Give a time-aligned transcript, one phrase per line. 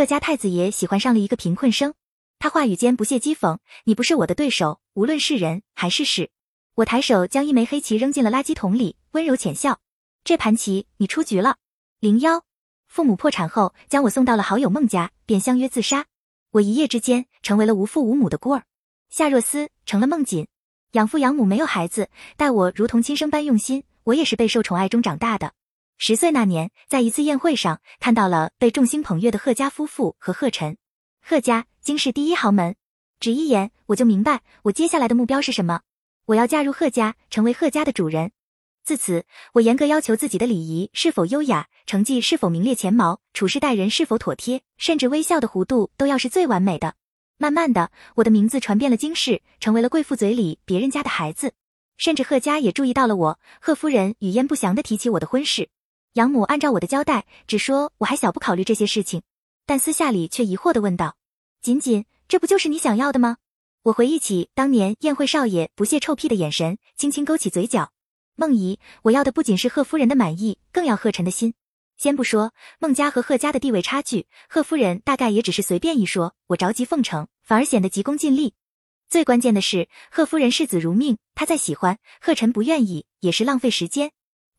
[0.00, 1.92] 贺家太子爷喜欢上了一个贫困生。
[2.38, 6.30] 他话语间不屑讥讽：“你不是我的对手，无论是人还是事。”
[6.76, 9.78] 我抬手将一枚黑棋扔进了垃圾桶里，温柔浅笑
[10.24, 11.58] ：“这盘棋你出局了。”
[12.00, 12.46] 零幺，
[12.88, 16.06] 父母破产后将我送到了好友孟家，便相约自杀。
[16.52, 18.62] 我一夜之间成为了无父无母的孤儿。
[19.10, 20.46] 夏若思成了孟锦，
[20.92, 22.08] 养父养母没有孩子，
[22.38, 23.84] 待我如同亲生般用心。
[24.04, 25.52] 我也是备受宠爱中长大的。
[26.02, 30.78] 十岁那年，在一次宴会上看到了被众星捧月的贺家夫妇和贺晨。
[31.20, 32.74] 贺家京市第一豪门，
[33.20, 35.82] 只一眼我就明白我接下来的目标是什么。
[36.24, 38.32] 我要嫁入贺家，成为贺家的主人。
[38.82, 46.94] 自此，我严格要求自己的礼仪是否优雅，成绩是否名列前茅，处事待人是否妥帖，甚至微笑的弧度都要是最完美的。
[47.36, 51.52] 慢慢的，我的名字传遍了京市，成为了贵妇嘴里别人家的孩子。
[51.98, 53.40] 甚至贺家也注意到了我。
[53.60, 55.68] 贺夫人语焉不详地提起我的婚事。
[56.14, 59.22] 养母按照我的交代，只说我还小，不考虑这些事情，
[59.64, 61.16] 但私下里却疑惑地问道
[61.62, 63.36] ：“锦锦，这不就是你想要的吗？”
[63.84, 67.92] 我回忆起当年宴会少爷不屑臭屁的眼神，轻轻勾起嘴角。
[68.34, 71.54] 孟姨，我要的不仅是贺夫人的满意，更要贺晨的心。
[71.96, 78.54] 先不说孟家和贺家的地位差距，贺夫人大概也只是随便一说，我着急奉承，反而显得急功近利。
[79.08, 84.10] 最关键的是，贺夫人视子如命，她再喜欢贺晨，不愿意也是浪费时间。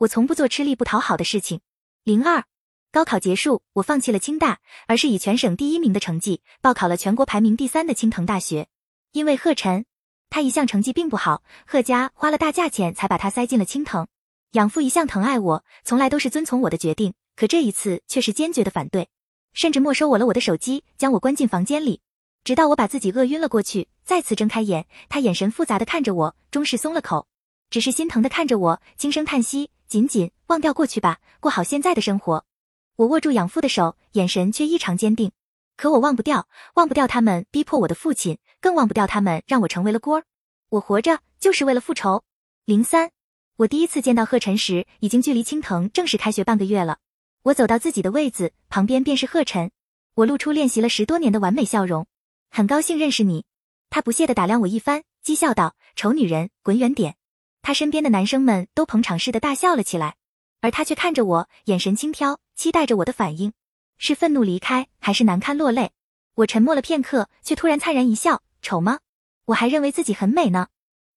[0.01, 1.59] 我从不做吃力不讨好的事情。
[2.03, 2.45] 零二，
[2.91, 8.67] 高考结束，我放弃了清大，而是以全省第一名的成绩报考了全国排名第三的青藤大学。
[9.11, 9.85] 因为贺晨，
[10.31, 14.07] 他一向成绩并不好，贺家花了大价钱才把他塞进了青藤。
[14.53, 19.07] 养父一向疼爱我，从来都是遵从我的决定，可这一次却是坚决的反对，
[19.53, 22.01] 甚至没收我了我的手机，将我关进房间里，
[22.43, 27.27] 直到我把自己饿晕了过去，再次睁开眼，他眼神复杂的看着我，终是松了口，
[27.69, 29.69] 只是心疼的看着我，轻声叹息。
[29.91, 32.45] 仅仅忘掉过去吧，过好现在的生活。
[32.95, 35.33] 我握住养父的手，眼神却异常坚定。
[35.75, 40.23] 可我忘不掉，忘不掉他们逼迫我的父亲，更忘不掉他们让我成为了孤儿。
[40.69, 42.23] 我活着就是为了复仇。
[42.63, 43.11] 零三，
[43.57, 46.99] 我第一次见到贺晨时，已经距离青藤正式开学半个月了。
[47.43, 49.71] 我走到自己的位子旁边，便是贺晨。
[50.13, 52.07] 我露出练习了十多年的完美笑容，
[52.49, 53.43] 很高兴认识你。
[53.89, 57.15] 他不屑地打量我一番，讥笑道：“丑女人，滚远点。”
[57.61, 60.15] 他身边的男生们都捧场似的大笑了起来，
[60.61, 63.53] 而他却看着我，眼神轻佻，期待着我的反应，
[63.97, 65.91] 是愤怒离开，还是难堪落泪？
[66.35, 68.99] 我沉默了片刻，却突然灿然一笑：“丑吗？
[69.45, 70.67] 我还认为自己很美呢。”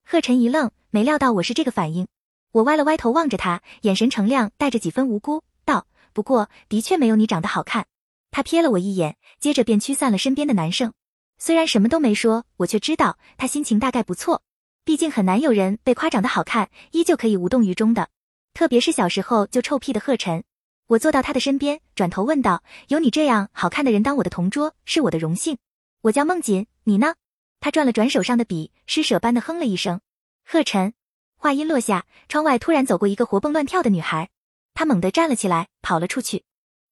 [0.05, 2.07] 贺晨一愣，没料到我是这个反应。
[2.53, 7.87] 我歪了歪头望着他，眼神澄亮，带着几分无辜，道：“不过的确没有你长得好看。”
[8.31, 10.93] 他瞥了我一眼，接着便驱散了身边的男生。
[11.39, 14.43] 虽然什么都没说，我却知道他心情大概不错。
[14.85, 18.11] 毕竟很难有人被夸长得好看，依旧可以无动于衷的，
[18.53, 20.45] 特别是小时候就臭屁的贺晨。
[20.87, 25.57] 我坐到他的身边，转头问道：“有你这样好看的人当我的同桌，是我的荣幸。
[26.03, 27.15] 我叫孟锦，你呢？”
[27.61, 30.03] 他转了转手上的笔，施舍般的哼了一声。
[30.45, 30.93] 贺晨。
[31.37, 34.29] 话音落下，窗外突然走过一个活蹦乱跳的女孩，
[34.75, 36.45] 她猛地站了起来，跑了出去。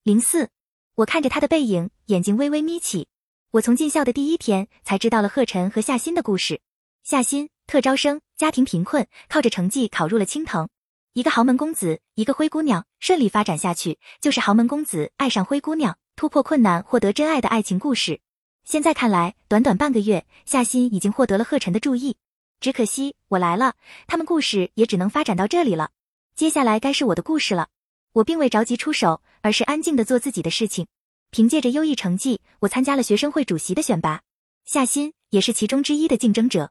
[0.02, 0.48] 零四，
[0.94, 3.08] 我看着她的背影，眼睛微微眯起。
[3.50, 6.62] 我从进校的第一天才知道了贺晨和夏欣的故事。
[7.02, 7.51] 夏欣。
[7.66, 10.68] 特招生，家庭贫困，靠着成绩考入了青藤。
[11.14, 18.20] 一个豪门公子，一个灰姑娘，顺利发展下去，就是豪门公子爱上灰姑娘，突破困难，获得真爱的爱情故事。
[18.64, 22.16] 现在看来，短短半个月，夏欣已经获得了贺晨的注意。
[22.60, 23.74] 只可惜我来了，
[24.06, 25.90] 他们故事也只能发展到这里了。
[26.34, 27.68] 接下来该是我的故事了。
[28.12, 30.86] 我并未着急出手，而是安静的做自己的事情。
[31.30, 34.22] 凭借着优异成绩，我参加了学生会主席的选拔，
[34.64, 36.70] 夏欣也是其中之一的竞争者。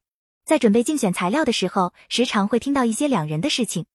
[0.51, 3.85] 在准备竞选材料的时候，时常会听到一些两人的事情：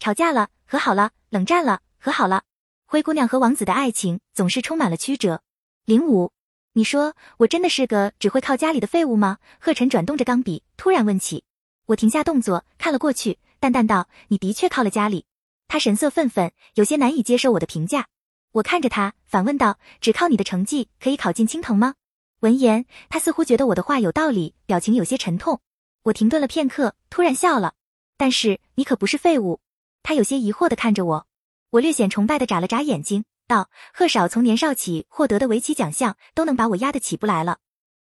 [0.00, 2.42] 吵架了，和好了；冷战了，和好了。
[2.84, 5.42] 灰姑娘和王子的爱情总是充满了曲折。
[5.84, 6.32] 零五，
[6.72, 9.38] 你说我真的是个只会靠家里的废物吗？
[9.60, 11.44] 贺晨转动着钢笔，突然问起。
[11.86, 15.26] 我停下动作，看了过去，淡淡道：“你的确靠了家里。”
[15.68, 18.08] 他神色愤愤，有些难以接受我的评价。
[18.50, 21.94] 我看着他，反问道：“只靠你的成绩可以考进青藤吗？”
[22.42, 25.60] 闻言，他似乎觉得我的话有道理，表情有些沉痛。
[26.04, 27.74] 我停顿了片刻，突然笑了。
[28.16, 29.60] 但是你可不是废物。
[30.02, 31.26] 他有些疑惑的看着我，
[31.70, 37.58] 我略显崇拜的眨了眨眼睛，道：“贺少从年少起获得的围棋奖项，都能把我压得起不来了。”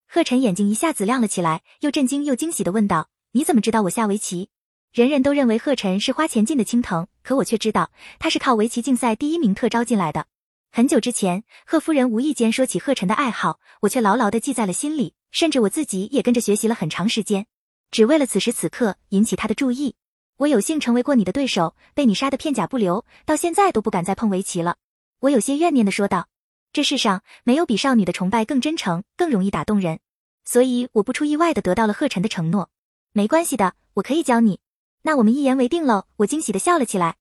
[0.07, 4.49] 贺晨眼睛一下子亮了起来，又震惊又惊喜的问道：“你怎么知道我下围棋？”
[4.93, 10.27] 人人都认为贺晨是花钱进的青藤，可我却知道他是靠围棋竞赛第一名特招进来的。
[10.71, 17.47] 很久之前，贺夫人无意间说起贺晨的爱好，我却牢牢的记在了心里，甚至我自己也跟着学习了很长时间。
[17.93, 19.93] 只为了此时此刻引起他的注意，
[20.37, 24.77] 我有幸成为过你的对手，被你杀得片甲不留，到现在都不敢再碰围棋了。
[25.19, 26.27] 我有些怨念的说道。
[26.71, 29.99] 这世上没有比少女的崇拜更真诚、更容易打动人。
[30.43, 32.71] 所以我不出意外的得到了贺晨的承诺。
[33.11, 34.59] 没关系的，我可以教你。
[35.03, 36.05] 那我们一言为定喽！
[36.15, 37.17] 我惊喜的笑了起来。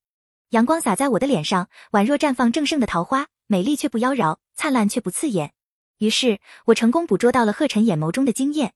[0.53, 5.53] 阳光洒在我的脸上，宛若绽放正盛的桃花，美丽却不妖娆，灿烂却不刺眼。
[5.99, 8.73] 于是我成功捕捉到了贺晨眼眸中的惊艳，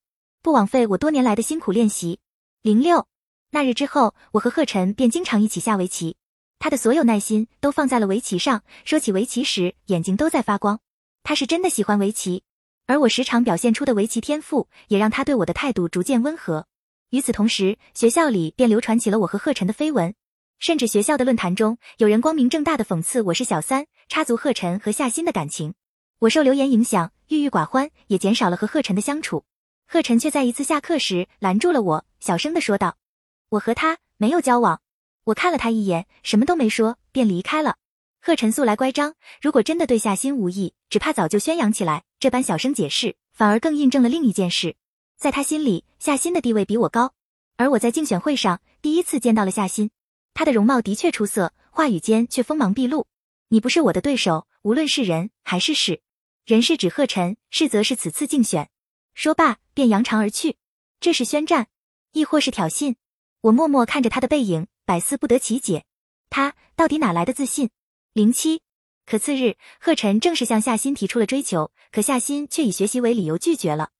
[0.46, 2.20] 不枉费我多年来的辛苦练习。
[2.62, 3.08] 零六
[3.50, 6.14] 那日之后，我和贺晨便经常一起下围棋。
[6.60, 10.78] 他的所有耐心都放在了围棋上，说起围棋时眼睛都在发光。
[11.25, 12.44] 他是真的喜欢围棋，
[12.87, 16.69] 而我时常表现出的围棋天赋也让他对我的态度逐渐温和。
[17.10, 20.14] 与此同时，学校里便流传起了我和贺晨的绯闻，
[20.60, 25.75] 甚至学校的论坛中有人光明正大的讽刺我是小三，插足贺晨和夏欣的感情。
[26.20, 29.43] 我受流言影响，郁郁寡欢，也减少了和贺晨的相处。
[29.87, 32.99] 贺晨却在一次下课时拦住了我，小声的说道
[33.50, 34.81] ：“我和他没有交往。”
[35.25, 37.77] 我看了他一眼，什么都没说，便离开了。
[38.21, 42.05] 贺晨素来乖张，如果真的对夏欣无意，只怕早就宣扬起来。
[42.19, 44.75] 这般小声解释，反而更印证了另一件事。
[45.17, 47.15] 在他心里，夏欣的地位比我高，
[47.56, 49.91] 而我在竞选会上第一次见到了夏欣，
[50.35, 53.06] 她的容貌的确出色，话语间却锋芒毕露。
[53.49, 56.00] 你不是我的对手，无论是人还是事。
[56.44, 58.69] 人是指贺晨，事则是此次竞选。
[59.15, 60.56] 说罢便扬长而去。
[61.00, 61.67] 这是宣战，
[62.12, 62.94] 亦或是挑衅？
[63.43, 65.84] 我默默看着他的背影，百思不得其解。
[66.31, 67.69] 他到底哪来的自信？
[68.14, 68.62] 零七。
[69.05, 73.90] 可次日，贺晨正式向夏欣提出了追求，可夏欣却以学习为理由拒绝了。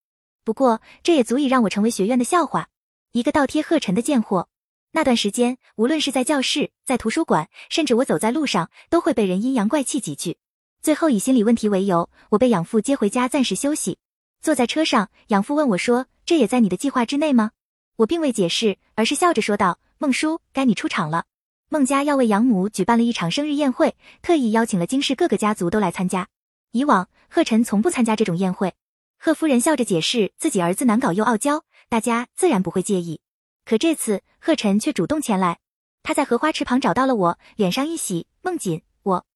[0.45, 2.71] 不过，这也足以让我成为学院的笑话，
[3.13, 4.49] 一个倒贴贺晨的贱货。
[4.93, 10.39] 那段时间，无论是在教室、在图书馆，甚至我走在路上，都会被人阴阳怪气几句。
[10.81, 13.99] 最后以心理问题为由，我被养父接回家暂时休息。
[14.41, 17.51] 坐在车上，养父问我说：“这也在你的计划之内吗？”
[17.97, 21.25] 我并未解释，而是笑着说道：“孟叔，该你出场了。
[21.69, 26.29] 孟家要为养母举办了一场生日宴会，特意邀请了京市各个家族都来参加。
[26.71, 28.75] 以往贺晨从不参加这种宴会。”
[29.19, 33.21] 贺夫人笑着解释，自己儿子难搞又傲娇，大家自然不会介意。
[33.65, 35.59] 可这次贺晨却主动前来，
[36.03, 38.27] 他在荷花池旁找到了我，脸上一喜。
[38.43, 39.27] 孟锦，我，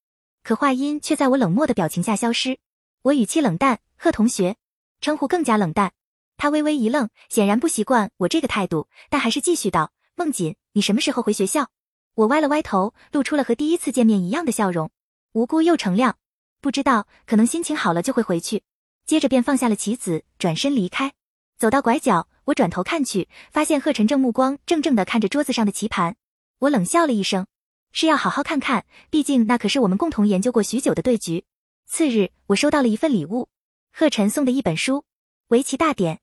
[0.43, 2.59] 可话音却在我冷漠的表情下消失。
[3.01, 4.55] 我语气冷淡，贺同学，
[5.01, 5.91] 称呼更加冷淡。
[6.37, 11.69] 他微微一愣，显然不习惯我这个态度，但还是继续道：孟锦，你什么时候回学校？
[12.15, 14.91] 我歪了歪头，露出了和第一次见面一样的笑容，
[15.33, 16.17] 无辜又澄亮。
[16.59, 18.63] 不知道，可能心情好了就会回去。
[19.05, 21.13] 接着便放下了棋子，转身离开。
[21.57, 26.15] 走到拐角，我转头看去，发现贺晨正目光怔怔地看着桌子上的棋盘。
[26.59, 27.45] 我冷笑了一声，
[27.91, 31.45] 是要好好看看，毕竟那可是我们共同研究过许久的对局。
[31.87, 33.49] 次日，我收到了一份礼物，
[33.93, 34.97] 贺晨送的一本书
[35.49, 36.15] 《围棋大典》，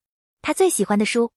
[0.42, 1.32] 他最喜欢的书。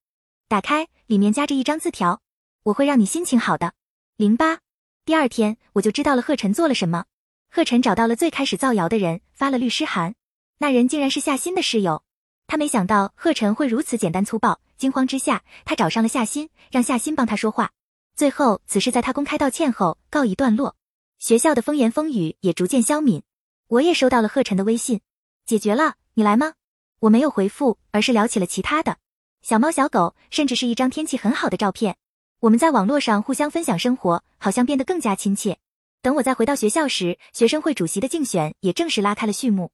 [0.48, 2.22] 打开，里面夹着一张字条
[2.64, 3.74] ：“我会让你心情好的。”
[4.16, 4.60] 零八。
[5.06, 7.06] 第二天，我就知道了贺晨做了什么。
[7.50, 10.16] 贺晨找到了最开始造谣的人，发了律师函。
[10.58, 12.04] 那人竟然是夏欣的室友，
[12.48, 14.60] 他没想到贺晨会如此简单粗暴。
[14.78, 17.72] 惊慌之下，他找上了夏欣，让夏欣帮他说话。
[18.16, 20.76] 最后，此事在他公开道歉后告一段落，
[21.20, 23.22] 学校的风言风语也逐渐消泯。
[23.68, 25.02] 我也收到了贺晨的微信，
[25.46, 26.56] 解决了，你来吗？
[27.00, 28.98] 我没有回复，而是聊起了其他的，
[29.42, 31.96] 小猫小狗，甚至是一张天气很好的照片。
[32.42, 35.58] 我们在网络上互相分享生活，好像变得更加亲切。
[36.02, 39.72] 等我再回到学校时，学生会主席的竞选也正式拉开了序幕。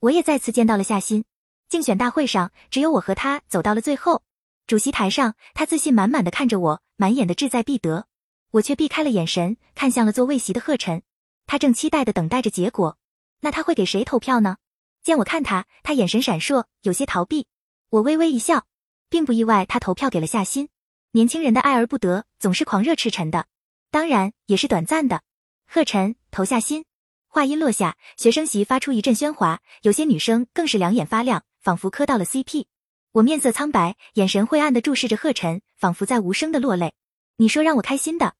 [0.00, 1.24] 我也再次见到了夏新，
[1.68, 4.22] 竞选大会上只有我和他走到了最后。
[4.66, 8.06] 主席台上，他自信满满的看着我，满眼的志在必得。
[8.50, 11.02] 我却避开了眼神，看向了座位席的贺晨，
[11.46, 12.98] 他正期待的等待着结果。
[13.40, 14.56] 那他会给谁投票呢？
[15.06, 17.46] 见我看他，他眼神闪烁，有些逃避。
[17.90, 18.66] 我微微一笑，
[19.08, 20.68] 并不意外，他投票给了夏欣。
[21.12, 23.46] 年轻人的爱而不得，总是狂热赤诚的，
[23.92, 25.22] 当然也是短暂的。
[25.68, 26.84] 贺晨投夏欣。
[27.28, 32.64] 话音落下，学生席发出一阵喧哗，有些女生更是两眼发亮，仿佛磕到了 CP。
[33.12, 36.94] 我面色苍白，眼神晦暗的注视着贺晨，仿佛在无声的落泪。
[37.36, 38.34] 你说让我开心的，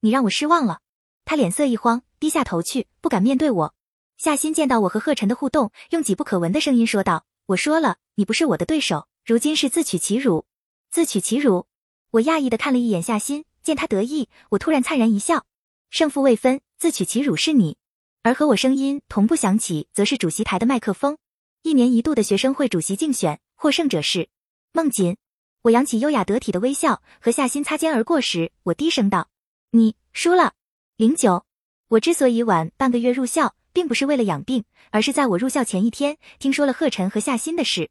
[0.00, 0.80] 你让我失望了。
[1.24, 3.74] 他脸色一慌，低下头去，不敢面对我。
[4.20, 10.44] 夏欣见到我和贺晨的互动，用几不可闻的声音说道：“我说了，你不是我的对手，如今是自取其辱。
[10.90, 11.66] 自取其辱。”
[12.12, 15.46] 我讶异的看了一眼夏欣，见他得意，我突然灿然一笑。
[15.88, 17.78] 胜负未分，自取其辱是你。
[18.22, 21.16] 而和我声音同步响起，则是主席台的麦克风。
[21.62, 24.28] 一年一度的学生会主席竞选，获胜者是
[24.74, 25.16] 孟锦。
[25.62, 29.30] 我扬起优雅得体的微笑，和夏欣擦肩而过时，我低声道
[29.72, 30.52] ：“你输了。”
[30.98, 31.46] 零九。
[31.88, 37.90] 我之所以晚半个月入校，并不是为了养病，而是在我入校前一天，听说了贺晨和夏欣的事。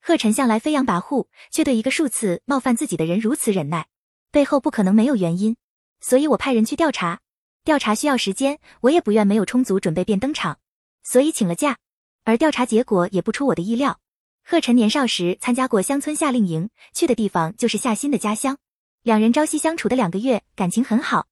[0.00, 3.86] 贺晨向来飞扬跋扈，却对一个数次冒犯自己的人如此忍耐，
[4.30, 5.56] 背后不可能没有原因，
[6.00, 7.20] 所以我派人去调查。
[7.64, 10.58] 调查需要时间，我也不愿没有充足准备便登场，
[11.02, 11.78] 所以请了假。
[12.22, 13.98] 而调查结果也不出我的意料。
[14.44, 18.58] 贺晨年少时参加过乡村夏令营，去的地方就是夏欣的家乡。
[19.02, 21.26] 两人朝夕相处的两个月，感情很好。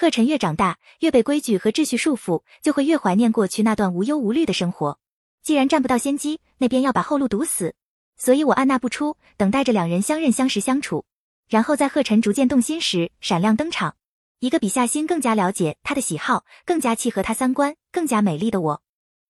[0.00, 4.98] 贺晨越长大，越被规矩和秩序束缚，就会越怀念过去那段无忧无虑的生活。
[5.42, 7.74] 既然占不到先机，那便要把后路堵死，
[8.16, 11.04] 所以我按捺不出，等待着两人相认相识相处。
[11.50, 13.94] 然后在贺晨逐渐动心时，闪亮登场，
[14.38, 18.82] 一个比夏欣更加了解他的喜好，更加契合他三观，更加美丽的我。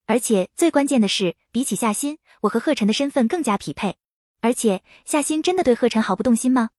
[0.07, 2.19] 而且最关键的是，比起夏欣。
[2.43, 3.97] 我和贺晨的身份更加匹配，
[4.41, 6.71] 而且夏欣真的对贺晨毫不动心吗？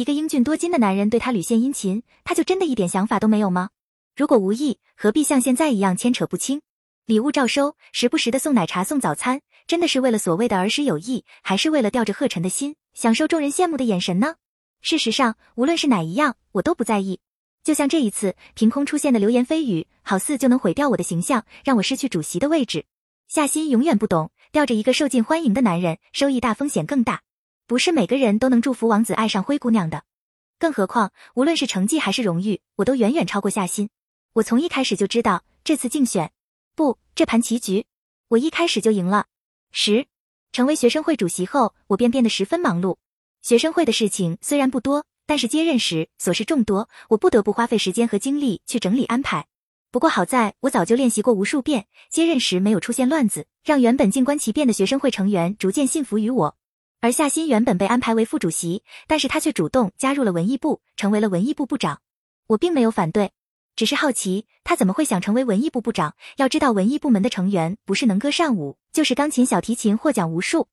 [0.00, 3.68] 一个英俊多金的男人对他屡献殷勤，他就真的一点想法都没有吗？
[4.16, 6.62] 如果无意，何必像现在一样牵扯不清？
[7.04, 14.36] 礼物照收，时不时的送奶茶送早餐，真的是为了所谓的儿时友谊，还是为了吊着贺晨的心，享受众人羡慕的眼神呢？
[14.80, 17.20] 事实上，无论是哪一样，我都不在意。
[17.62, 22.86] 就像这一次凭空出现的流言蜚语，好似就能毁掉我的形象，让我失去主席的位置。
[23.28, 24.30] 夏欣永远不懂。
[24.50, 27.20] 吊着一个受尽欢迎的男人，收益大，风险更大。
[27.70, 30.02] 不是每个人都能祝福王子爱上灰姑娘的。
[30.58, 33.90] 更何况，无论是成绩还是荣誉，我都远远超过夏欣。
[34.32, 36.32] 我从一开始就知道，这次竞选，
[36.74, 37.86] 不，这盘棋局，
[38.26, 39.26] 我一开始就赢了。
[39.70, 40.08] 十，
[40.50, 42.96] 成为学生会主席后，我便变得十分忙碌。
[43.40, 49.46] 学生会的事情虽然不多，但是接任时琐事众多，我不得不花费时间和精力去整理安排。
[49.92, 56.56] 不过好在我早就练习过无数遍，接任时没有出现乱子，让原本静观其变的学生会成员逐渐信服于我。
[57.02, 62.02] 而夏欣原本被安排为副主席，但是他却主动加入了文艺部，成为了文艺部部长。
[62.48, 63.32] 我并没有反对，
[63.74, 66.14] 只是好奇他怎么会想成为文艺部部长。
[66.36, 70.68] 要知道，文艺部门的成员不是能歌善舞，就是钢琴、小提琴获奖无数，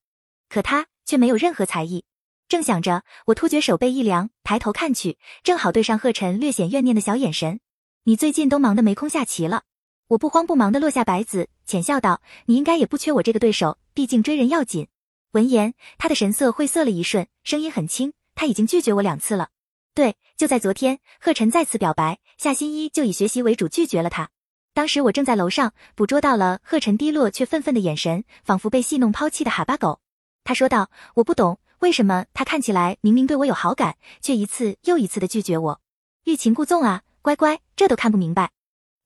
[0.49, 2.03] 可他却没有任何才艺。
[2.49, 7.61] 正想着，我突觉手背一凉，抬头看去，正好对上贺晨略显怨念的小眼神。
[8.03, 9.63] 你最近都忙得没空下棋了，
[10.09, 14.89] 我不慌不忙的落下白子，浅笑道：“你应该也不缺我这个对手，毕竟追人要紧。”
[15.31, 19.49] 闻言，他的神色晦涩了一瞬，声音很轻：“他已经拒绝我两次了。
[19.93, 24.29] 对，就在昨天，贺晨再次表白，夏新一就以学习为主拒绝了他。
[24.73, 29.99] 当时我正在楼上，捕捉到了贺晨低落却愤愤的眼神，仿佛被戏弄抛弃的哈巴狗。
[30.43, 35.81] 他说道：“我不懂，为什么他看起来明明对我有好感，却一次又一次的拒绝我？
[36.23, 38.51] 欲擒故纵啊！”乖乖，这都看不明白。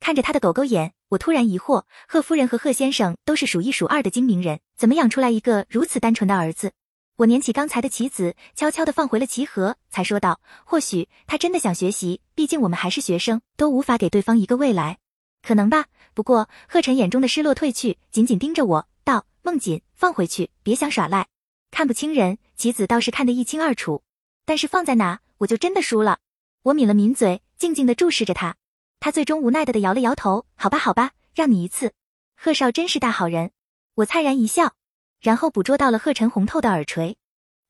[0.02, 6.72] 看着他的狗狗眼，我突然疑惑：贺夫人和贺先生都是数一数二的精明人，怎么养出来一个如此单纯的儿子？
[7.18, 14.98] 我捻起刚才的棋子，悄悄地放回了棋盒，才说道：或许他真的想学习，毕竟我们还是学生，都无法给对方一个未来，
[15.44, 15.86] 可能吧。
[16.16, 21.28] 不过贺晨眼中的失落褪去，紧紧盯着我，道：梦锦，放回去，别想耍赖。
[21.70, 24.02] 看不清人，棋子倒是看得一清二楚，
[24.46, 26.18] 但是放在哪，我就真的输了。
[26.64, 27.44] 我抿了抿嘴。
[27.62, 28.56] 静静的注视着他，
[29.02, 30.46] 他最终无奈的的摇了摇头。
[30.56, 31.94] 好吧，好吧，让你一次。
[32.38, 33.52] 贺少真是大好人。
[33.96, 34.76] 我灿然一笑，
[35.20, 37.18] 然后捕捉到了贺晨红透的耳垂。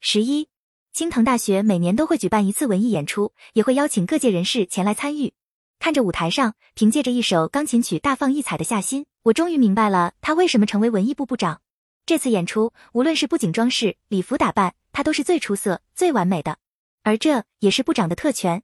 [0.02, 0.50] 十一，
[0.92, 5.34] 青藤大学每年都会举办一次文艺演出，也会邀请各界人士前来参与。
[5.80, 11.62] 看着舞台上凭借着一首钢琴曲大放异彩的夏新，我终于明白了他为什么成为文艺部部长。
[12.06, 16.58] 这次演出，无论是布景装饰、礼服打扮，他都是最出色、最完美的。
[17.04, 18.62] 而这也是部长的特权。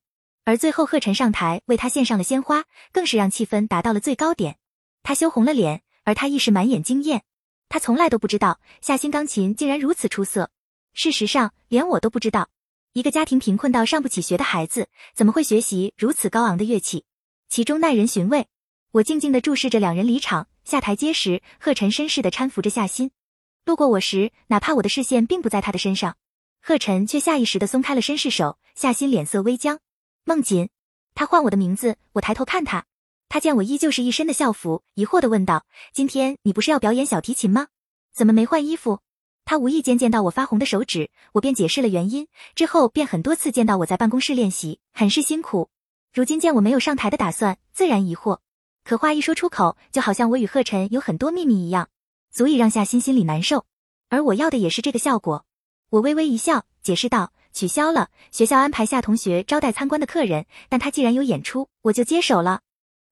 [0.48, 2.64] 而最后，贺晨上台为他献上了鲜花，
[2.94, 4.58] 更是让气氛达到了最高点。
[5.04, 7.24] 他羞红了脸，而他亦是满眼惊艳。
[7.68, 10.50] 他从来都不知道夏欣钢琴竟然如此出色。
[10.94, 12.48] 事实上，连我都不知道，
[12.94, 17.04] 一个家庭贫困到上不起学的孩子，怎么会学习如此高昂的乐器？
[17.50, 18.48] 其中耐人寻味。
[18.94, 20.48] 我静静地注视着两人离场。
[20.64, 23.12] 下台阶时，贺晨绅士地搀扶着夏欣。
[23.66, 26.16] 路过我时，哪怕我的视线并不在他的身上，
[26.62, 28.58] 贺晨却下意识地松开了绅士手。
[28.76, 29.80] 夏欣脸色微僵。
[30.28, 30.68] 梦锦，
[31.16, 32.84] 他唤我的名字，我抬头看他，
[33.30, 35.66] 他见我依旧是一身的校服，疑惑的问道
[35.96, 37.68] ：“今天你不是要表演小提琴吗？
[38.14, 39.00] 怎么没换衣服？”
[39.46, 45.70] 他无意间见到我发红的手指，我便解释了原因，之后便很多次见到我在办公室练习，很是辛苦。
[46.14, 48.40] 如今见我没有上台的打算，自然疑惑。
[48.84, 51.88] 可话一说出口，就好像我与贺晨有很多秘密一样，
[52.32, 53.66] 足以让夏欣心里难受。
[54.10, 55.46] 而我要的也是这个效果。
[55.90, 57.32] 我微微一笑，解释道。
[57.58, 62.62] 取消了学校安排夏同学招待参观的客人，但他既然有演出，我就接手了。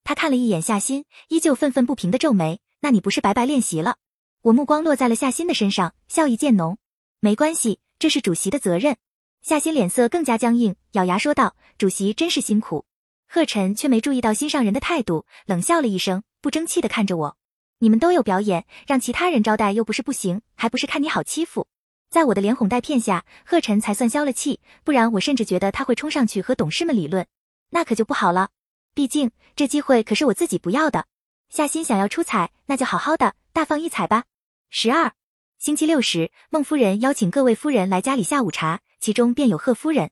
[0.04, 2.60] 他看了一眼夏欣，依旧愤愤不平的皱眉。
[2.82, 3.96] 那你不是白白练习了？
[4.44, 6.78] 我目光落在了夏欣的身上，笑意渐浓。
[7.20, 8.98] 没关系，这是主席的责任。
[9.42, 12.86] 夏欣脸色更加僵硬，咬牙说道：“主席真是辛苦。”
[13.28, 17.38] 贺晨却没注意到心上人的态度，冷笑了一声，不争气的看着我
[17.80, 21.66] ：“你们都有表演，让其他人招待又不是不行，还不是看你好欺负。”
[22.10, 27.26] 在我的连哄带骗下，贺晨才算消了气，不然我甚至觉得他会冲上去和董事们理论，
[27.72, 28.50] 那可就不好了。
[28.94, 31.06] 毕竟这机会可是我自己不要的。
[31.50, 34.24] 夏欣想要出彩，那就好好的大放异彩吧。
[34.70, 35.12] 十二，
[35.58, 40.12] 星期六时，孟夫人邀请各位夫人来家里下午茶，其中便有贺夫人。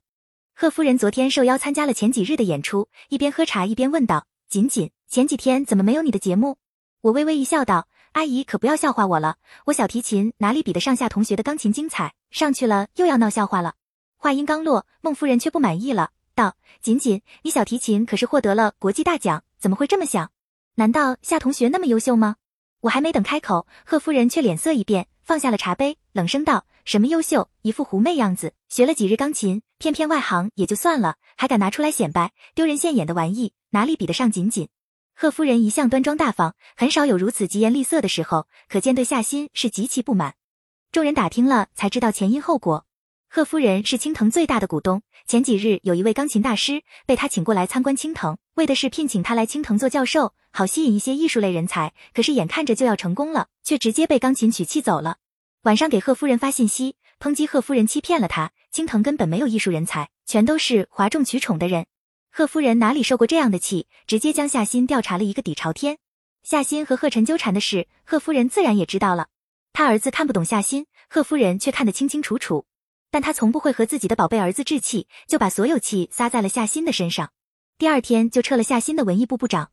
[0.55, 6.57] 贺夫人昨天受邀参加了前几日的演出，一边喝茶一边问道：“锦锦，前几天怎么没有你的节目？”
[7.01, 12.13] 我微微一笑，道：“阿姨可不要笑话我了，我小提琴哪里比得上夏同学的钢琴精彩？
[12.29, 13.73] 上去了又要闹笑话了。”
[14.17, 20.31] 话音刚落，孟夫人却不满意了，道：“锦锦，你小提琴可是获得了国际大奖，怎么会这么想？
[20.75, 22.35] 难道夏同学那么优秀吗？”
[22.81, 27.49] 我还没等开口，贺夫人却脸色一变，放下了茶杯，冷声道：“什么优秀？
[27.63, 34.69] 一副狐媚样子，学了几日钢琴，偏偏外行也就算了，还敢拿出来显摆，丢人现眼的玩意，哪里比得上锦锦？”
[35.15, 40.35] 贺夫人一向端庄大方，很少有如此疾言厉色的时候，可见对夏心是极其不满。
[40.91, 42.85] 众人打听了，才知道前因后果。
[43.29, 51.93] 贺夫人是青藤最大的股东，前几日有一位钢琴大师被他请过来参观青藤，为的是聘请他来青藤做教授，好吸引一些艺术类人才。
[52.13, 55.17] 可是眼看着就要成功了，却直接被钢琴曲气走了。
[55.63, 61.85] 晚上给贺夫人发信息，抨击贺夫人欺骗了他，青藤根本没有艺术人才，全都是哗众取宠的人。
[62.35, 65.99] 贺夫人哪里受过这样的气，直接将夏心调查了一个底朝天。
[66.41, 69.27] 夏心和贺晨纠缠的事，贺夫人自然也知道了。
[69.71, 72.65] 他儿子看不懂夏心，贺夫人却看得清清楚楚。
[73.11, 77.31] 但他从不会和自己的宝贝儿子置气，就把所有气撒在了夏心的身上。
[77.77, 79.69] 第二天就撤了夏心的文艺部部长。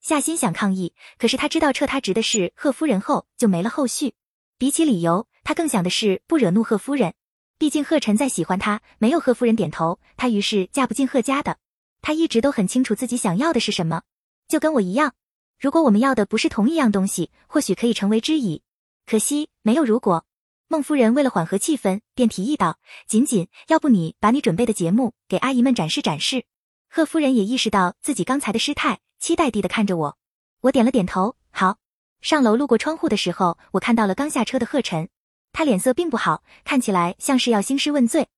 [0.00, 4.14] 夏心想抗议，可是他知道撤他职的是贺夫人后，就没了后续。
[4.58, 7.14] 比起理由，他更想的是不惹怒贺夫人。
[7.56, 11.58] 毕竟贺晨再喜欢他，没有贺夫人点头，他于是嫁不进贺家的。
[12.02, 14.02] 他一直都很清楚自己想要的是什么，
[14.48, 15.14] 就跟我一样。
[15.58, 18.62] 如果我们要的不是同一样东西，或许可以成为知己。
[19.06, 20.24] 可惜没有如果。
[20.68, 22.78] 孟夫人为了缓和气氛，便提议道
[23.08, 26.44] ：“锦锦，要不你把你准备的节目给阿姨们展示展示。”
[26.88, 30.16] 贺夫人也意识到自己刚才的失态，期待地的看着我。
[30.60, 31.78] 我点了点头，好。
[32.20, 35.08] 上楼路过窗户的时候，我看到了刚下车的贺晨，
[35.52, 38.28] 他脸色并不好，看起来像是要兴师问罪。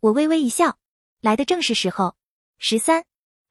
[0.00, 0.76] 我微微一笑，
[1.22, 2.16] 来的正是时候。
[2.58, 3.04] 十三，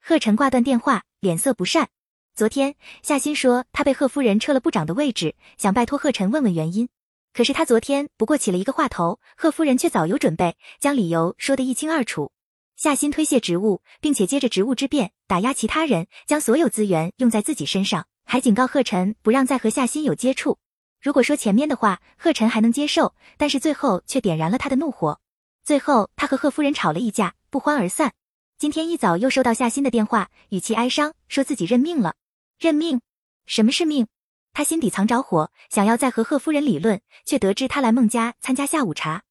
[0.08, 1.90] 贺晨挂断电话，脸色不善。
[2.34, 6.88] 昨天夏欣说他被贺夫人撤了部长的位置，想拜托贺晨问问原因。
[7.34, 12.32] 可是他昨天不过起了一个话头，贺夫人却早有准备，将理由说得一清二楚。
[12.74, 20.56] 夏欣推卸职务，并且借着职务之便打压其他人，将所有资源用在自己身上，还警告贺晨不让再和夏欣有接触。
[21.02, 25.20] 如果说前面的话，贺晨还能接受，但是最后却点燃了他的怒火。
[25.62, 28.14] 最后他和贺夫人吵了一架，不欢而散。
[28.58, 32.16] 今天一早又收到夏新的电话，语气哀伤，说自己认命了。
[32.58, 33.00] 认命？
[33.46, 34.08] 什么是命？
[34.52, 39.22] 他心底藏着火，想要再和贺夫人理论，却得知他来孟家参加下午茶，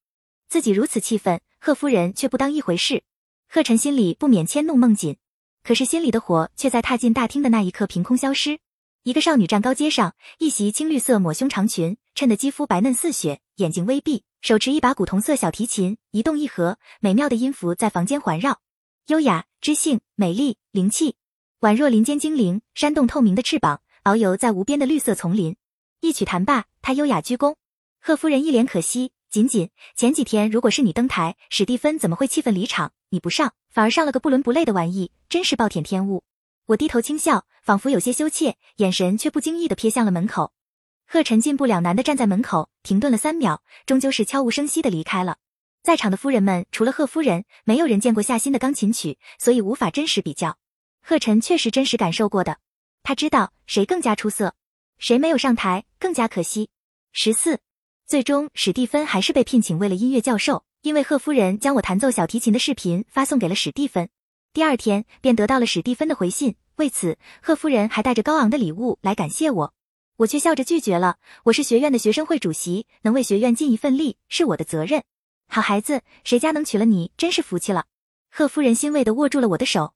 [0.48, 3.02] 自己如此气愤，贺夫人却不当一回事。
[3.50, 5.18] 贺晨心里不免迁怒孟锦，
[5.62, 8.58] 可是心里的火却在踏进大厅的那一刻凭空消失。
[9.02, 18.60] 一个少女站高阶上，一袭青绿色抹胸长裙，衬得肌肤白嫩似雪，眼睛微闭，手持一把古铜色小提琴，一动一合，美妙的音符在房间环绕。
[19.08, 21.16] 优雅、知性、美丽、灵气，
[21.60, 25.56] 宛若林间精灵，扇动透明的翅膀，遨游在无边的绿色丛林。
[26.02, 27.56] 一曲弹罢，他优雅鞠躬。
[28.02, 29.12] 贺夫人一脸可惜。
[29.30, 32.92] 仅仅前几天，如果是你登台，史蒂芬怎么会气愤离场？
[33.08, 36.22] 你不上，反而上了个不伦不类的玩意，真是暴殄天物。
[36.66, 40.52] 我低头轻笑，仿佛有些羞怯，眼神却不经意的瞥向了门口。
[41.06, 45.38] 贺晨进步两难的站在门口，停顿了三秒，终究是悄无声息的离开了。
[45.82, 50.58] 在场的夫人们，除了贺夫人，没有人见过夏新的钢琴曲，所以无法真实比较。
[51.00, 52.58] 贺晨确实真实感受过的，
[53.02, 54.54] 他知道谁更加出色，
[54.98, 56.68] 谁没有上台更加可惜。
[57.12, 57.60] 十四，
[58.06, 64.10] 最终史蒂芬还是被聘请为了音乐教授，因为贺夫人将我弹奏小提琴的视频发送给了史蒂芬，
[64.52, 66.56] 第二天便得到了史蒂芬的回信。
[66.76, 69.72] 为此，贺夫人还带着高昂的礼物来感谢我，
[70.18, 71.16] 我却笑着拒绝了。
[71.44, 75.02] 我是学院的学生会主席，能为学院尽一份力是我的责任。
[75.50, 77.86] 好孩子，谁家能娶了你，真是福气了。
[78.30, 79.94] 贺夫人欣慰地握住了我的手，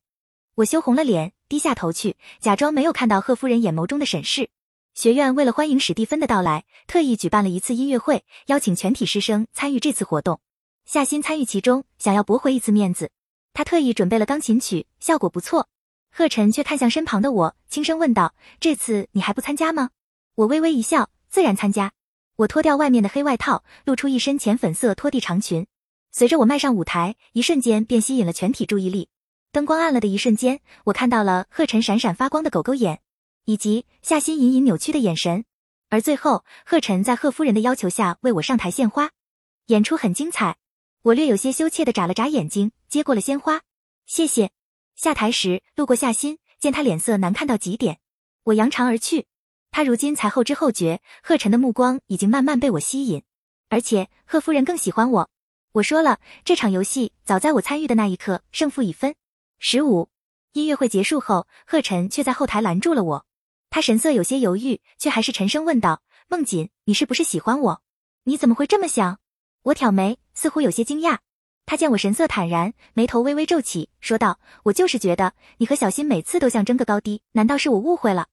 [0.55, 4.49] 我羞红了脸，低下头去，假装没有看到贺夫人眼眸中的审视。
[4.95, 10.41] 学院为了欢迎史蒂芬的到来，特意举办了一次音乐会，邀请全体师生参与这次活动。
[10.85, 13.11] 夏欣参与其中，想要驳回一次面子，
[13.53, 15.69] 他特意准备了钢琴曲，效果不错。
[16.11, 19.91] 贺晨却看向身旁的我，轻声问道：“这次你还不参加吗？”
[20.35, 21.91] 我微微一笑，自然参加。
[22.37, 25.67] 我脱掉外面的黑外套，露出一身浅粉色拖地长裙。
[26.11, 29.09] 随着我迈上舞台，一瞬间便吸引了全体注意力。
[29.51, 33.01] 灯光暗了的一瞬间，我看到了贺晨闪闪发光的狗狗眼，
[33.45, 35.45] 以及夏心隐隐扭曲的眼神。
[35.89, 39.11] 而最后，贺晨在贺夫人的要求下为我上台献花，
[39.67, 40.57] 演出很精彩。
[41.03, 43.61] 我略有些羞怯的眨了眨眼睛，接过了鲜花，
[44.07, 44.49] 谢谢。
[44.95, 47.99] 下台时路过夏心，见他脸色难看到极点，
[48.45, 49.27] 我扬长而去。
[49.75, 53.23] 他如今才后知后觉，贺晨的目光已经慢慢被我吸引，
[53.69, 55.29] 而且贺夫人更喜欢我。
[55.71, 59.15] 我说了，这场游戏早在我参与的那一刻，胜负已分。
[59.57, 60.09] 十五，
[60.51, 63.25] 音乐会结束后，贺晨却在后台拦住了我。
[63.71, 67.81] 他神色有些犹豫，却还是沉声问道：“孟锦，你是不是喜欢我？
[68.25, 69.17] 你怎么会这么想？”
[69.63, 71.17] 我挑眉，似乎有些惊讶。
[71.65, 78.27] 他见我神色坦然，眉头微微皱起，说道：“我就是觉得你和小新每次都想争个高低，难道是我误会了？”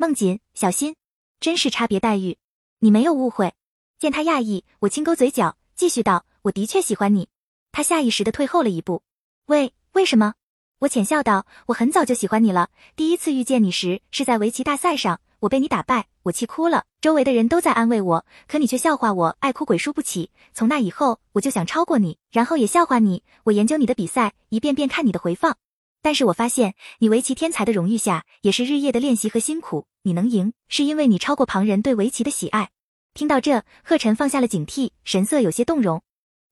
[0.00, 0.96] 孟锦，小心，
[1.40, 2.38] 真是差别待遇。
[2.78, 3.52] 你没有误会。
[3.98, 7.28] 见他讶异，我轻勾嘴角，继续道：“我的确喜欢你。”
[7.70, 9.02] 他下意识的退后了一步。
[9.48, 10.32] 喂，为什么？
[10.78, 12.70] 我浅笑道：“我很早就喜欢你了。
[12.96, 16.86] 第一次遇见你时是在围棋大赛上，我被你打败，我气哭了。
[17.02, 20.30] 周围的人都在安慰我，可你却笑话我爱哭鬼输不起。
[20.54, 23.22] 从那以后，我就想超过你，然后也笑话你。
[23.44, 25.58] 我研究你的比赛，一遍遍看你的回放。
[26.02, 29.86] 但是我发现，你围棋天才的荣誉下，也是日夜的练习和辛苦。
[30.02, 32.70] 你能赢，是因为你超过旁人对围棋的喜爱。”
[33.12, 36.02] 听到这，贺晨放下了警惕，神色有些动容。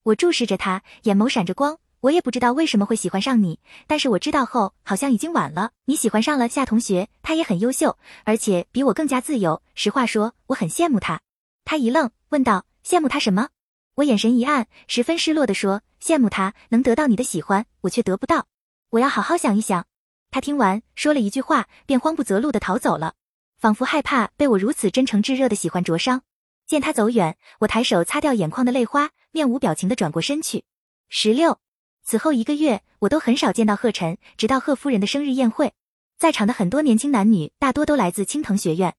[0.02, 1.78] 我注视着他，眼眸闪着光。
[2.00, 3.58] 我也不知道为什么会喜欢上你，
[3.88, 5.72] 但是我知道后好像已经晚了。
[5.86, 9.62] 你喜欢上了夏同学，他也很优秀，而且比我更加自由。
[9.74, 11.20] 实话说，我很羡慕他。
[11.64, 13.48] 他一愣，问道：“羡慕他什么？”
[13.96, 18.46] 我眼神一暗，十分失落的说：“羡慕他能得到你的喜欢，我却得不到。
[18.90, 19.86] 我要好好想一想。”
[20.30, 23.14] 他听完，说了一句话，便慌不择路的逃走了，
[23.58, 26.22] 仿佛害怕被我如此真诚炙热的喜欢灼伤。
[26.66, 30.64] 见他走远，我抬手擦掉眼眶的泪花，面无表情的转过身去。
[31.08, 31.58] 十六。
[32.04, 35.72] 此后一个月，我都很少见到贺晨，直到贺夫人的生日宴会，
[36.18, 38.94] 在场的很多年轻男女大多都来自青藤学院。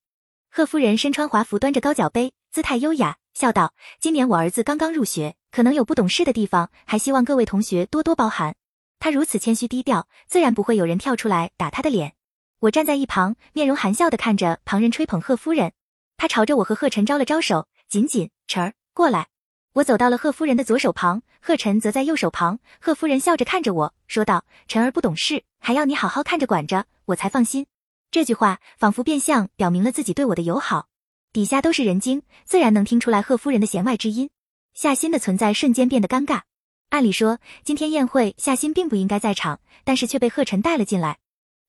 [0.52, 8.56] 贺夫人身穿华服，端着高脚杯，姿态优雅，笑道：“今年我儿子刚刚入学，可能有不懂事的地方，还希望各位同学多多包涵。”
[9.00, 12.14] 他如此谦虚低调，自然不会有人跳出来打他的脸。
[12.60, 15.72] 我站在一旁，面容含笑的看着旁人吹捧贺夫人。
[16.18, 19.28] 他朝着我和贺晨招了招手：“锦锦，晨儿，过来。”
[19.74, 22.60] 我走到了贺夫人的左手旁，贺晨则在右手旁。
[22.82, 27.68] 贺夫人笑着看着我说道：“晨儿不懂事，还要你好好看着管着，我才放心。”
[28.12, 30.88] 这句话仿佛变相表明了自己对我的友好。
[31.32, 34.30] 底下都是人精，自然能听出来贺夫人的弦外之音。
[34.74, 36.42] 夏欣的存在瞬间变得尴尬。
[36.90, 41.20] 按理说，今天宴会夏欣并不应该在场，但是却被贺晨带了进来。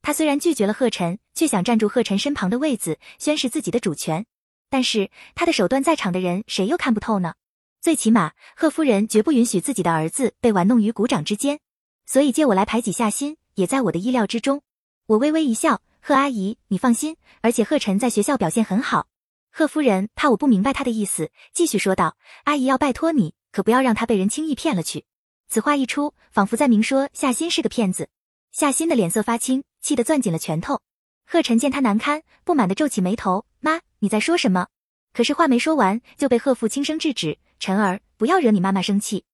[0.00, 4.24] 他虽然拒绝了贺晨，却想占住贺晨身旁的位子，宣示自己的主权。
[4.70, 7.35] 但是他的手段，在场的人谁又看不透呢？
[7.83, 11.61] 最起码，贺夫人绝不允许自己的儿子被玩弄于股掌之间，
[12.06, 14.62] 所以借我来排挤夏心，也在我的意料之中。
[15.06, 17.16] 我微微一笑，贺阿姨，你放心。
[17.42, 19.09] 而且贺晨在学校表现很好。
[19.52, 25.04] 贺夫人怕我不明白她的意思，继续说道：“阿姨要拜托你，可不要让他被人轻易骗了去。”
[25.51, 28.09] 此话一出，仿佛在明说夏欣是个骗子。
[28.53, 30.81] 夏欣的脸色发青，气得攥紧了拳头。
[31.27, 34.69] 贺晨见他难堪，不满地皱起眉头：“妈，你在说什么？”
[35.13, 37.37] 可是话没说完，就被贺父轻声制止。
[37.59, 39.25] 晨儿，不要惹你妈妈生气。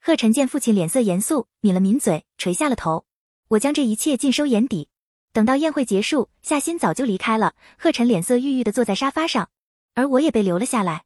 [0.00, 3.04] 贺晨见父亲脸色严肃，抿了抿嘴，垂下了头。
[3.48, 4.88] 我将这一切尽收眼底。
[5.32, 7.56] 等到宴会结束，夏欣早就离开了。
[7.76, 9.50] 贺晨脸色郁郁的坐在沙发上，
[9.94, 11.02] 而我也被留了下来。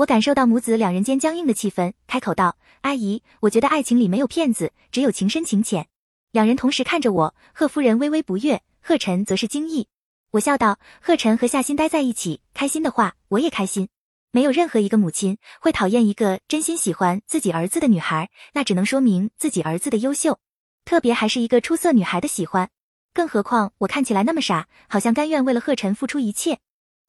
[0.00, 5.88] 我感受到母子两人间僵硬的气氛，开口道：“阿姨，我觉得爱情里没有骗子，只有情深情浅。”
[6.32, 9.88] 两人同时看着我，贺夫人微微不悦，贺晨则是惊异。
[10.30, 13.90] 我笑道：“贺晨和夏欣待在一起，开心的话，我也开心。”
[14.32, 20.38] 没有任何一个母亲会讨厌一个真心喜欢自己儿子的女孩，那只能说明自己儿子的优秀，
[20.86, 22.70] 特别还是一个出色女孩的喜欢。
[23.12, 26.60] 更何况我看起来那么傻，好像甘愿为了贺晨付出一切。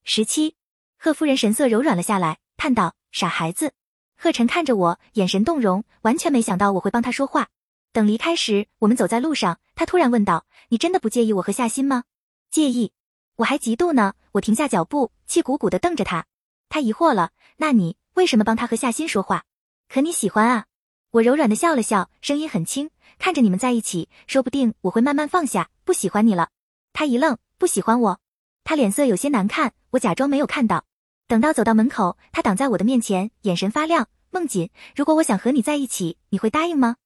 [0.03, 0.55] 十七，
[0.97, 3.73] 贺夫人神色柔软了下来，叹道：“傻孩子。”
[4.17, 7.49] 贺晨看着我，眼神动容，完全没想到我会帮他说话。
[7.91, 12.03] 等离开时，我们走在路上，他突然问道：“你真的不介意我和夏欣吗？”
[12.51, 12.93] 介意，
[13.37, 14.13] 我还嫉妒呢。
[14.33, 16.25] 我停下脚步，气鼓鼓的瞪着他。
[16.69, 19.43] 他疑惑了，那你为什么帮他和夏欣说话？
[19.89, 20.65] 可你喜欢啊？
[21.11, 26.49] 我柔软的笑了笑，声音很轻，看着你们在一起，说不定我会慢慢放下，不喜欢你了。
[26.93, 28.19] 他一愣，不喜欢我？
[28.63, 30.85] 他脸色有些难看，我假装没有看到。
[31.31, 34.09] 等到走到门口，他挡在我的面前，眼神发亮。
[34.31, 36.97] 孟锦，如果我想和你在一起，你会答应吗？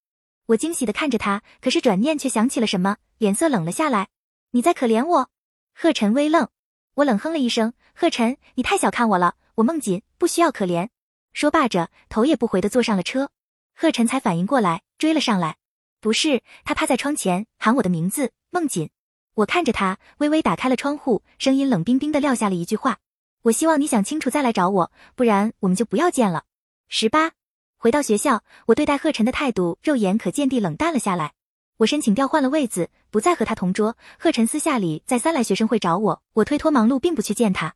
[0.48, 4.08] 我惊喜的看着他，可是转念却想起了什么，脸色冷了下来。
[4.50, 5.30] 你在可怜我？
[5.76, 6.48] 贺晨微愣，
[6.96, 7.74] 我冷哼了一声。
[7.94, 9.36] 贺晨，你太小看我了。
[9.58, 10.90] 我孟锦不需要可怜，
[11.32, 13.30] 说罢着，头也不回的坐上了车。
[13.76, 15.58] 贺晨才反应过来，追了上来。
[16.02, 18.90] 不是，他趴在窗前喊我的名字，孟锦。
[19.36, 22.98] 我看着他，微微打开了窗户，声音冷冰冰的撂下了一句话：
[23.46, 26.46] 我希望你想清楚再来找我，不然我们就不要见了。
[26.88, 27.34] 十八，
[27.78, 31.34] 回到学校，我对待贺晨的态度肉眼可见地冷淡了下来。
[31.78, 33.98] 我申请调换了位子，不再和他同桌。
[34.18, 37.76] 贺晨私下里再三来学生会找我，我推脱忙碌，并不去见他。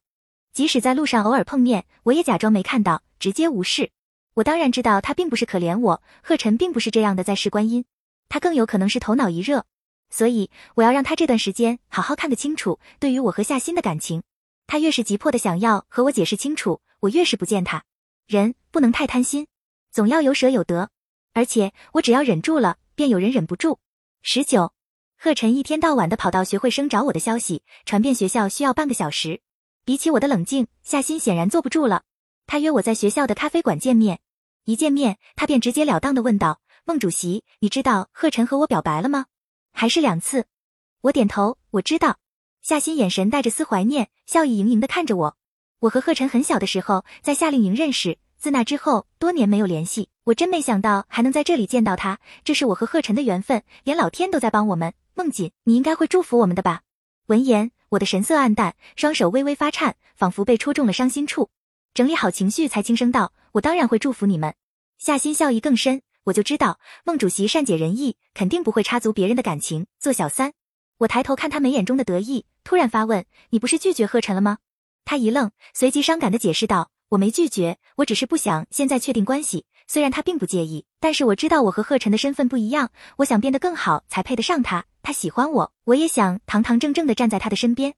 [0.54, 3.92] 即使在路上偶尔碰面，我也假装没看到，直接无视。
[4.34, 7.86] 我当然知道他并不是可怜我，贺晨并不是这样的在世观音，
[8.28, 9.66] 他更有可能是头脑一热。
[10.10, 14.24] 所以我要让他这段时间好好看得清楚，对于我和夏欣的感情，
[14.70, 17.86] 他越是急迫的想要和我解释清楚，我越是不见他。
[18.28, 19.48] 人不能太贪心，
[19.90, 20.92] 总要有舍有得。
[21.34, 23.80] 而且我只要忍住了，便有人忍不住。
[24.22, 24.72] 十九，
[25.18, 29.42] 贺晨一天到晚的跑到学会生找我的消息，传遍学校需要半个小时。
[29.84, 32.04] 比起我的冷静，夏欣显然坐不住了。
[32.46, 34.20] 他约我在学校的咖啡馆见面，
[34.66, 39.26] 一见面他便直截了当的问道：“孟主席，你知道贺晨和我表白了吗？
[39.74, 40.46] 还是两次？”
[41.02, 42.20] 我点头，我知道。
[42.70, 45.38] 夏欣眼神带着丝怀念，笑意盈盈的看着我。
[45.80, 50.10] 我和贺晨很小的时候在夏令营认识，自那之后多年没有联系。
[50.26, 54.94] 我真没想到还能在这里见到他，这是我和贺晨的缘分，连老天都在帮我们。
[55.16, 56.82] 孟锦，你应该会祝福我们的吧？
[57.26, 61.50] 闻言，我的神色黯淡，双手微微发颤，仿佛被戳中了伤心处。
[61.96, 64.54] 整理好情绪，才轻声道：“我当然会祝福你们。”
[65.00, 70.54] 夏心笑意更深，我就知道孟主席善解人意，肯定不会插足别人的感情，做小三。
[71.00, 74.60] 我抬头看他眉眼中的得意，突然发问：“你不是拒绝贺晨了吗？”
[75.06, 84.86] 他一愣，随即伤感的解释道：“我没拒绝，我只是不想现在确定关系。”虽然他并不介意，但是我知道我和贺晨的身份不一样，我想变得更好才配得上他。
[85.02, 87.96] 他喜欢我，我也想堂堂正正的站在他的身边。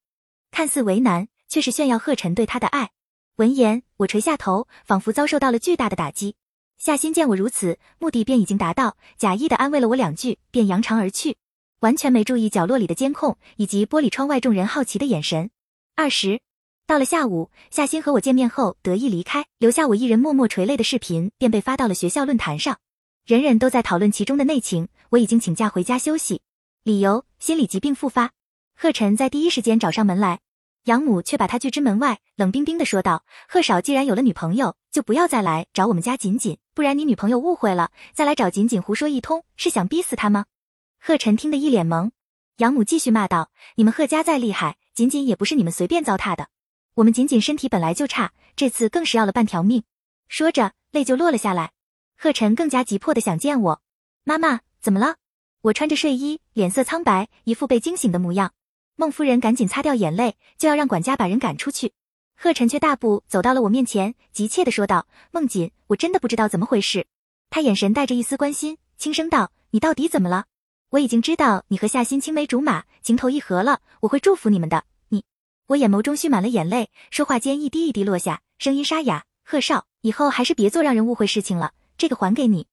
[0.52, 2.92] 看似为难，却是炫耀贺晨对他的爱。
[3.38, 6.36] 闻言，我垂下头，仿佛遭受到了巨大的打击。
[6.78, 11.36] 夏心见我如此，目的便已经达到，假意的安慰了我两句，便扬长而去，
[11.82, 15.52] 完全没注意角落里的监控以及玻璃窗外众人好奇的眼神。
[15.96, 16.40] 二十。
[16.88, 22.80] 到了下午，夏欣和我见面后得意离开，留下我一人默默垂泪的视频便被发到了学校论坛上，
[23.26, 24.90] 人人都在讨论其中的内情。
[25.10, 26.42] 我已经请假回家休息，
[26.84, 28.32] 理由心理疾病复发。
[28.76, 30.42] 贺晨在第一时间找上门来，
[30.86, 40.46] 养母却把他拒之门外，冷冰冰的说道：“贺少既然有了女朋友，就不要再来找我们家锦锦，不然你女朋友误会了，再来找锦锦胡说一通，是想逼死他吗？”
[41.04, 42.12] 贺晨听得一脸懵，
[42.58, 46.50] 养母继续骂道：“你们贺家再厉害，锦锦也不是你们随便糟蹋的。”
[46.94, 49.82] 我们锦锦身体本来就差，这次更是要了半条命。
[50.28, 51.72] 说着，泪就落了下来。
[52.16, 53.82] 贺晨更加急迫的想见我。
[54.24, 55.16] 妈妈，怎么了？
[55.62, 58.54] 我穿着睡衣，脸色苍白，一副被惊醒的模样。
[58.96, 61.94] 孟夫人赶紧擦掉眼泪，就要让管家把人赶出去。
[62.36, 67.08] 贺晨却大步走到了我面前，急切的说道：“孟锦，我真的不知道怎么回事。”
[67.50, 70.46] 他眼神带着一丝关心，轻声道：“你到底怎么了？
[70.92, 75.24] 我已经知道你和夏心青梅竹马，情投意合了，我会祝福你们的。”你
[75.68, 81.72] 我眼眸中蓄满了眼泪，说话间一滴一滴落下，声音沙哑：“贺少，以后还是别做让人误会事情了。
[81.98, 82.68] 这个还给你。”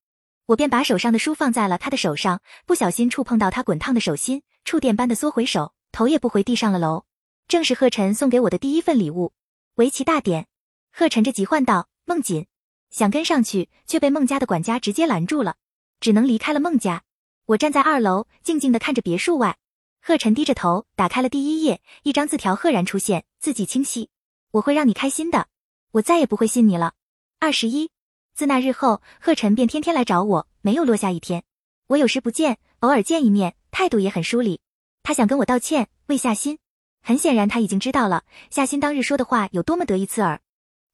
[0.47, 7.05] 我便把手上的书放在了他的手上，不小心触碰到他滚烫的手心，触电般的缩回手，头也不回地上了楼。
[7.47, 9.33] 正是贺晨送给我的第一份礼物，
[9.77, 10.49] 围棋大典。
[10.91, 12.47] 贺晨着急唤道：“孟锦，
[12.91, 15.55] 想跟上去，却被孟家的管家直接拦住了，
[16.01, 17.05] 只能离开了孟家。
[17.49, 19.57] 我站在二楼，静静的看着别墅外。”
[20.05, 24.11] 贺晨低着头，打开了第一页，一张字条赫然出现，字迹清晰。
[24.51, 25.49] 我会让你开心的，
[25.93, 26.93] 我再也不会信你了。
[27.39, 27.91] 二十一，
[28.35, 31.43] 自那日后，贺晨便天天来找我，没有落下一天。
[31.87, 34.61] 我有时不见，偶尔见一面，态度也很疏离。
[35.03, 36.59] 他想跟我道歉，为夏心。
[37.01, 40.43] 很显然，他已经知道了夏心当日说的话有多么得意刺耳。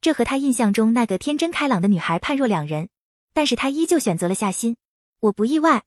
[0.00, 2.90] 这和他印象中那个天真开朗的女孩判若两人。
[3.32, 4.76] 但是他依旧选择了夏心，
[5.18, 5.82] 我不意外。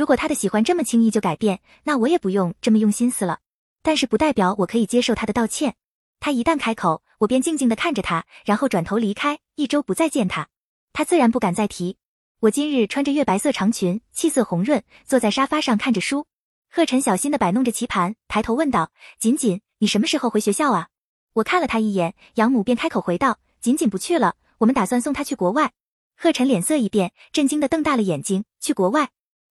[0.00, 3.40] 如果他的喜欢这么轻易就改变，那我也不用这么用心思了。
[3.82, 5.74] 但是不代表我可以接受他的道歉。
[6.20, 10.48] 他一旦开口，我便静静的看着他，然后转头离开，一周不再见他，
[10.94, 11.98] 他自然不敢再提。
[12.38, 16.26] 我今日穿着月白色长裙，气色红润，坐在沙发上看着书。
[16.70, 20.88] 贺晨小心的摆弄着棋盘，抬头问道：“锦锦，你什么时候回学校啊？”
[21.36, 25.72] 我看了他一眼，养母便开口回道：“锦锦不去了，我们打算送他去国外。”
[26.16, 29.10] 贺晨脸色一变，震惊的瞪大了眼睛：“去国外？”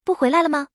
[0.10, 0.70] 不回来了吗？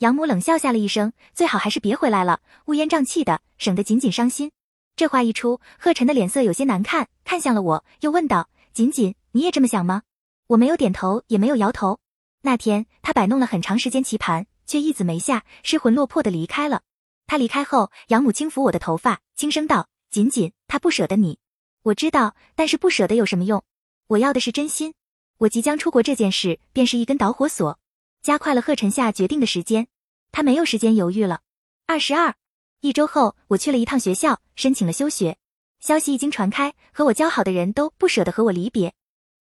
[0.00, 4.52] 养母冷笑下了一声，最好还是别回来了，乌烟瘴气的，省得锦锦伤心。
[4.94, 10.02] 这话一出，贺晨的脸色有些难看，看向了我，又问道：“锦锦，你也这么想吗？”
[10.48, 11.98] 我没有点头，也没有摇头。
[12.42, 16.82] 那天他摆弄了很长时间棋盘，却一子没下，失魂落魄的离开了。
[17.26, 21.38] 他离开后，养母轻抚我的头发，轻声道：“锦锦，他不舍得你，
[21.84, 23.64] 我知道，但是不舍得有什么用？
[24.08, 24.92] 我要的是真心。
[25.38, 27.78] 我即将出国这件事，便是一根导火索。”
[28.24, 29.86] 加快了贺晨下决定的时间，
[30.32, 31.42] 他没有时间犹豫了。
[31.86, 32.34] 二十二，
[32.80, 35.36] 一周后，我去了一趟学校，申请了休学。
[35.78, 38.94] 消息一经传开，和我交好的人都不舍得和我离别。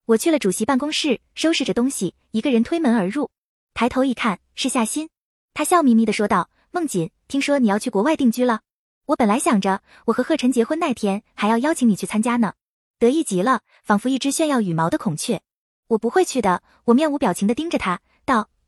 [0.04, 3.32] 我去了主席办公室，收拾着东西，一个人推门而入，
[3.74, 5.08] 抬头一看，是夏欣。
[5.54, 8.64] 他笑眯眯的说道：“孟锦，听说你要去国外定居了。”
[9.08, 12.56] 我本来想着，我和贺晨结婚那天还要邀请你去参加呢，
[13.00, 15.42] 得意极了，仿佛一只炫耀羽毛的孔雀。
[15.88, 18.02] 我不会去的，我面无表情的盯着他，：“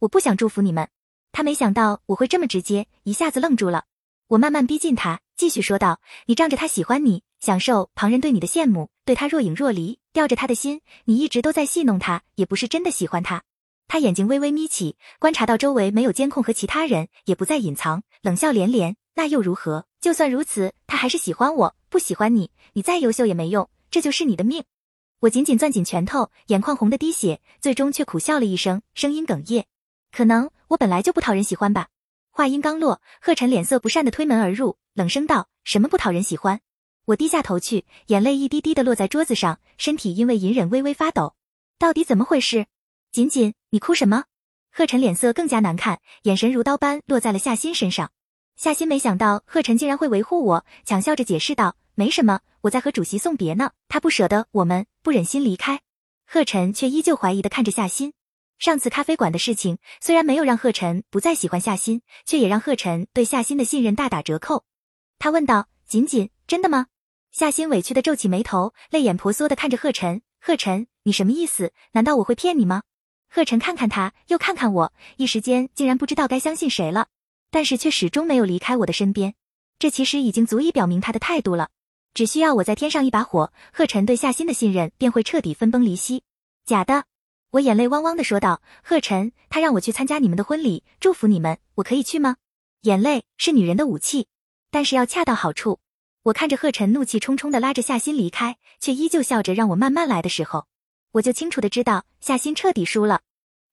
[0.05, 0.87] 我不想祝福你们。”
[1.31, 3.85] 他没想到我会这么直接，一下子愣住了。
[4.27, 13.43] 我慢慢逼近他，继续说道：“你仗着他喜欢你，享受旁人对你的羡慕，对他若隐若离，吊着他的心，你一直都在戏弄他，也不是真的喜欢他。”
[13.87, 18.95] 他眼睛微微眯起，观察到周围没有监控和其他人，也不再隐藏，冷笑连连。
[19.15, 19.85] 那又如何？
[20.01, 24.63] 就算如此，他还是喜欢我，不喜欢你，你再优秀也没用，这就是你的命。
[25.19, 29.65] 我紧紧攥紧拳头，眼眶红的滴血，最终却苦笑了一声，声音哽咽。
[30.15, 31.89] 可能我本来就不讨人喜欢吧。
[32.31, 36.61] 话音刚落，贺晨脸色不善的推门而入，冷声道：“什么不讨人喜欢？”
[37.07, 41.35] 我低下头去，眼泪一滴滴的落在桌子上，身体因为隐忍微微发抖。
[41.77, 42.67] 到底怎么回事？
[43.11, 44.23] 锦锦，你哭什么？
[44.71, 48.13] 贺晨脸色更加难看，眼神如刀般落在了夏欣身上。
[48.55, 53.71] 夏欣没想到贺晨竟然会维护我，强笑着解释道：“没什么，我在和主席送别呢。
[53.89, 55.81] 他不舍得我们，不忍心离开。”
[56.25, 58.13] 贺晨却依旧怀疑的看着夏欣。
[58.57, 64.63] 上次咖啡馆的事情虽然没有让贺晨不再喜欢夏欣，却也让贺晨对夏欣的信任大打折扣。
[65.19, 66.87] 他问道：“锦锦，真的吗？”
[67.31, 71.73] 夏欣委屈的皱起眉头，泪眼婆娑的看着贺晨：“贺晨，你什么意思？
[71.91, 72.83] 难道我会骗你吗？”
[73.29, 77.07] 贺晨看看他，又看看我，一时间竟然不知道该相信谁了。
[77.51, 79.33] 但是却始终没有离开我的身边，
[79.79, 81.69] 这其实已经足以表明他的态度了。
[82.13, 86.23] 只需要我再添上一把火，贺晨对夏欣的信任便会彻底分崩离析。
[86.65, 87.05] 假的，
[87.55, 88.61] 我眼泪汪汪的说道。
[88.83, 92.35] 贺晨，他让我去参加你们的婚礼，祝福你们，我可以去吗？
[92.81, 94.27] 眼泪是女人的武器，
[94.69, 95.79] 但是要恰到好处。
[96.23, 100.67] 我看着贺晨怒气冲冲的拉着夏欣离开，却依旧笑着让我慢慢来的时候。
[101.13, 103.21] 我就清楚的知道夏欣彻底输了。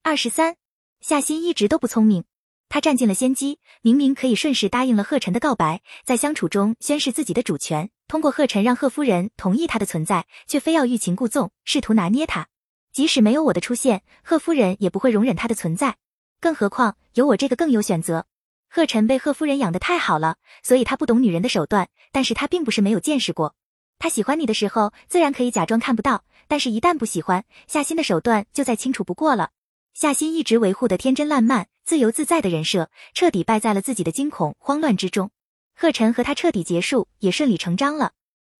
[0.04, 0.54] 二十三，
[1.00, 2.22] 夏欣一直都不聪明，
[2.68, 12.46] 她占尽了先机，明明可以顺势答应了贺晨的告白，在相处中宣示自己的主权，通过贺晨让贺夫人同意他的存在，却非要欲擒故纵，试图拿捏他。
[12.92, 15.96] 即使没有我的出现，贺夫人也不会容忍他的存在，
[16.40, 18.26] 更何况有我这个更有选择。
[18.68, 23.54] 贺晨被贺夫人养得太好了，所以他不懂女人的手段，但是他并不是没有见识过。
[23.98, 26.24] 他喜欢你的时候，自然可以假装看不到。
[26.48, 29.50] 但是，一旦不喜欢，夏欣的手段就再清楚不过了。
[29.94, 35.30] 夏欣一直维护的天真烂漫、自由自在的人设，彻底败在了自己的惊恐慌乱之中。
[35.74, 38.12] 贺晨和他彻底结束，也顺理成章了。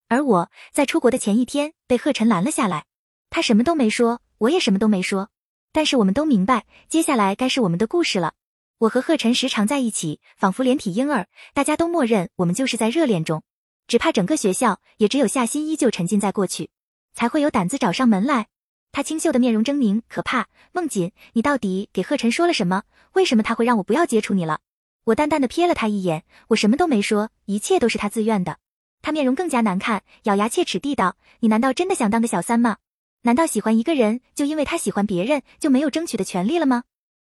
[0.07, 2.85] 而我在出国的前一天被贺晨拦了下来，
[3.29, 5.29] 他什么都没说，我也什么都没说。
[5.71, 8.33] 但是我们都明白，接下来该是我们的故事了。
[8.79, 13.41] 我和贺晨时常在一起，仿佛连体婴儿，大家都默认我们就是在热恋中。
[13.87, 16.69] 只怕整个学校也只有夏欣依旧沉浸在过去。
[17.13, 18.47] 才会有胆子找上门来。
[18.91, 20.49] 他清秀的面容狰狞可怕。
[20.73, 22.83] 梦锦，你到底给贺晨说了什么？
[23.13, 24.59] 为什么他会让我不要接触你了？
[25.05, 28.57] 我淡淡的瞥了他一眼，我什么都没说，一切都是他自愿的。
[29.01, 32.77] 他面容更加难看，咬牙切齿地道：“你难道真的想当个小三吗？
[33.23, 36.83] 难道喜欢一个人就因为他喜欢别人就没有争取的权利了吗？”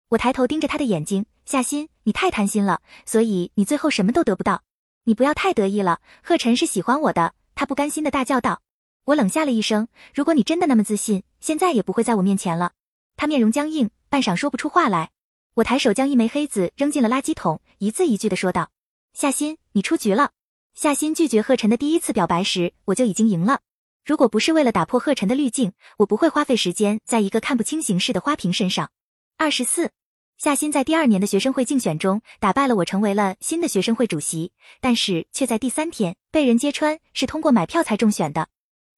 [0.09, 4.61] 我抬头盯着他的眼睛，夏欣，你太贪心了，所以你最后什么都得不到。
[5.05, 6.01] 你不要太得意了。
[6.21, 7.33] 贺晨是喜欢我的。
[7.55, 8.61] 他不甘心的大叫道。
[9.05, 12.73] 我冷笑了一声，如果你真的那么自信，现在也不会在我面前了。
[13.15, 15.11] 他面容僵硬，半晌说不出话来。
[15.55, 18.71] 我抬手将一枚黑子扔进了垃圾桶，一字一句的说道
[19.13, 20.31] ：“夏欣，你出局了。”
[20.73, 23.61] 夏欣拒绝贺晨的第一次表白时，我就已经赢了。
[24.05, 28.91] 如果不是为了打破贺晨的滤镜，我不会花费时间在一个看不清形势的花瓶身上。
[29.37, 29.91] 二十四，
[30.37, 38.49] 夏欣在第二年的学生会竞选中打败了我，成为了新的学生会主席，但是却在第三天被人揭穿是通过买票才中选的。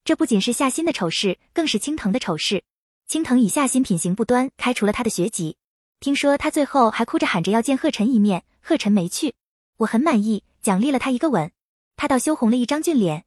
[0.03, 2.63] 这不仅是夏欣的丑事，更是青藤的丑事。
[3.07, 5.57] 青藤以夏新品行不端开除了他的学籍。
[5.99, 9.35] 听说他最后还哭着喊着要见贺晨一面，贺晨没去。
[9.77, 11.51] 我很满意，奖励了他一个吻。
[11.95, 13.25] 他倒羞红了一张俊脸。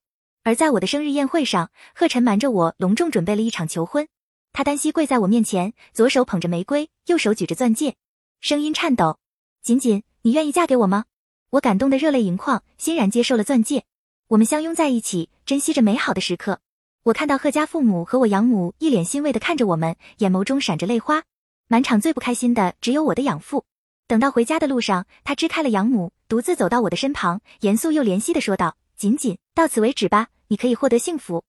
[0.49, 4.09] 而在我的生日宴会上，贺晨瞒着我隆重准备了一场求婚。
[4.55, 7.97] 他单膝跪在我面前，左手捧着玫瑰，右手举着钻戒，
[8.41, 9.19] 声音颤抖
[9.61, 11.05] ：“锦锦，你愿意嫁给我吗？”
[11.53, 13.85] 我感动得热泪盈眶，欣然接受了钻戒。
[14.29, 16.61] 我们相拥在一起，珍惜着美好的时刻。
[17.03, 21.25] 我看到贺家父母和我养母一脸欣慰的看着我们，眼眸中闪着泪花。
[21.67, 23.67] 满场最不开心的只有我的养父。
[24.07, 31.45] 等到回家的路上，他支开了养母，独自走到我的身旁，严肃又怜惜的说道：“锦锦，到此为止吧，你可以获得幸福。”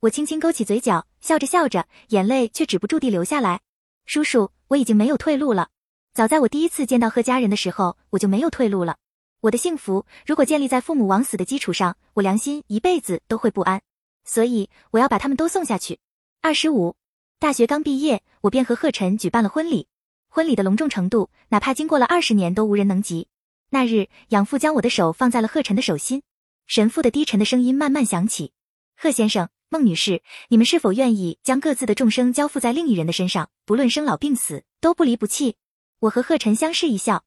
[0.00, 3.60] 我轻轻勾起嘴角，笑着笑着，眼泪却止不住地流下来。
[4.06, 5.68] 叔叔，我已经没有退路了。
[6.12, 8.96] 早在我第一次见到贺家人的时候，我就没有退路了。
[9.42, 13.80] 我的幸福如果建立在父母枉死的基础上，我良心一辈子都会不安。
[14.24, 16.00] 所以我要把他们都送下去。
[16.40, 16.96] 二十五，
[17.38, 19.86] 大学刚毕业，我便和贺晨举办了婚礼。
[20.28, 23.28] 婚礼的隆重程度，哪怕经过了二十年都无人能及。
[23.70, 26.22] 那日，养父将我的手放在了贺晨的手心，
[26.66, 28.52] 神父的低沉的声音慢慢响起
[28.96, 35.56] ：“贺先生，孟女士，你们是否愿意将各自的众生交付在另一人的身上，不论生老病死，都不离不弃？”
[36.00, 37.24] 我和贺晨相视一笑：“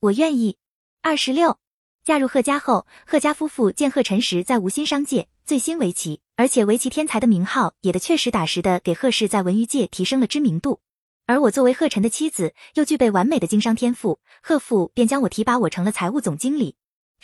[0.00, 0.56] 我愿意。”
[1.02, 1.58] 二十六，
[2.04, 10.80] 嫁入贺家后，贺家夫妇见贺晨时在无心商界，醉心围棋，而且围棋天才的名号也的确实打实的给贺氏在文娱界提升了知名度。
[11.26, 16.76] 而我作为贺晨的妻子，又具备完美的经商天赋，贺父便将我提拔我成了财务总经理，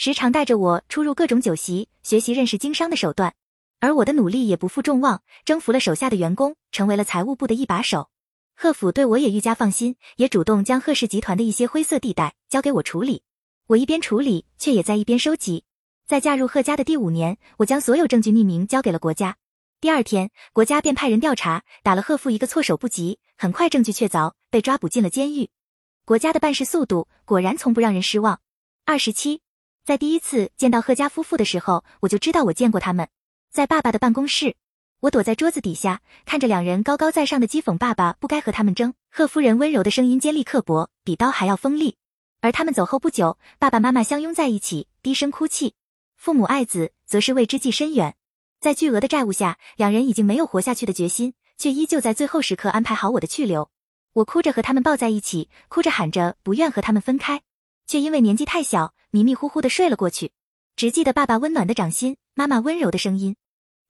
[0.03, 3.35] 时常带着我出入各种酒席，学习认识经商的手段。
[3.81, 8.09] 而我的努力也不负众望，征服了手下的员工，成为了财务部的一把手。
[8.57, 13.25] 贺府对我也愈加放心，也主动将贺氏集团的一些灰色地带交给我处理。
[13.67, 15.65] 我一边处理，却也在一边收集。
[16.07, 19.37] 在嫁入贺家的第五年，我将所有证据匿名交给了国家。
[19.83, 23.19] 第二天，国家便派人调查，打了贺父一个措手不及。
[23.37, 25.51] 很快，证据确凿，被抓捕进了监狱。
[26.07, 28.41] 国家的办事速度果然从不让人失望。
[28.87, 29.43] 二十七，
[29.91, 33.09] 在第一次见到贺家夫妇的时候，我就知道我见过他们。
[33.51, 34.55] 在爸爸的办公室，
[35.01, 38.95] 我躲在桌子底下，看着两人高高在上的讥讽爸爸不该和他们争。
[39.11, 41.97] 贺夫人温柔的声音尖利刻薄，比刀还要锋利。
[42.41, 45.75] 而他们走后不久，爸爸妈妈相拥在一起，低声哭泣。
[46.15, 48.15] 父母爱子，则是为之计深远。
[48.61, 53.69] 在巨额的债务下，两人已经没有活下去的决心，却依旧在最后时刻安排好我的去留。
[54.13, 57.43] 我哭着和他们抱在一起，哭着喊着不愿和他们分开，
[57.91, 60.31] 却因为年纪太小，迷迷糊糊的睡了过去。
[60.77, 63.35] 只记得爸爸温暖的掌心，妈妈温柔的声音：“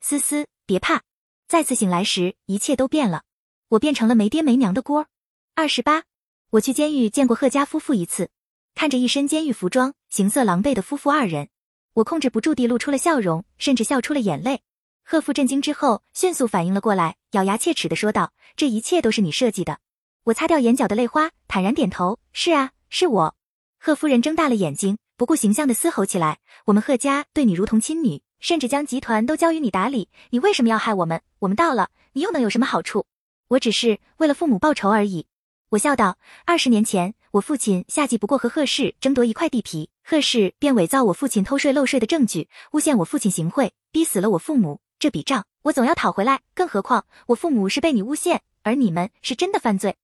[0.00, 1.02] 思思，别怕。”
[1.46, 3.24] 再次醒来时，一切都变了，
[3.68, 5.08] 我变成了没爹没娘的锅。
[5.54, 6.04] 二十八，
[6.48, 8.30] 我去监狱见过贺家夫妇一次。
[8.74, 11.50] 看着一身监狱服装、形色狼狈的夫妇二人，
[11.92, 14.62] 我控制不住地露出了笑容，甚至笑出了眼泪。
[15.04, 19.78] 贺父震惊之后，迅速反应了过来，咬牙切齿的说道：“这一切都是你设计的。”
[20.24, 23.36] 我擦掉眼角的泪花，坦然点头：“是啊，是我。”
[23.82, 31.22] 贺夫人睁大了眼睛，不顾形象的嘶吼起来：“我们贺家对你如同亲女，甚至将集团都交于你打理，你为什么要害我们？
[31.38, 33.06] 我们到了，你又能有什么好处？
[33.48, 35.26] 我只是为了父母报仇而已。”
[35.70, 44.80] 我笑道：“二十年前。”我父亲夏季不过和贺氏争夺一块地皮，贺氏便伪造我父亲偷税漏税的证据，诬陷我父亲行贿，逼死了我父母。
[44.98, 46.40] 这笔账我总要讨回来。
[46.54, 49.96] 更何况我父母是被你诬陷，而你们是真的犯罪。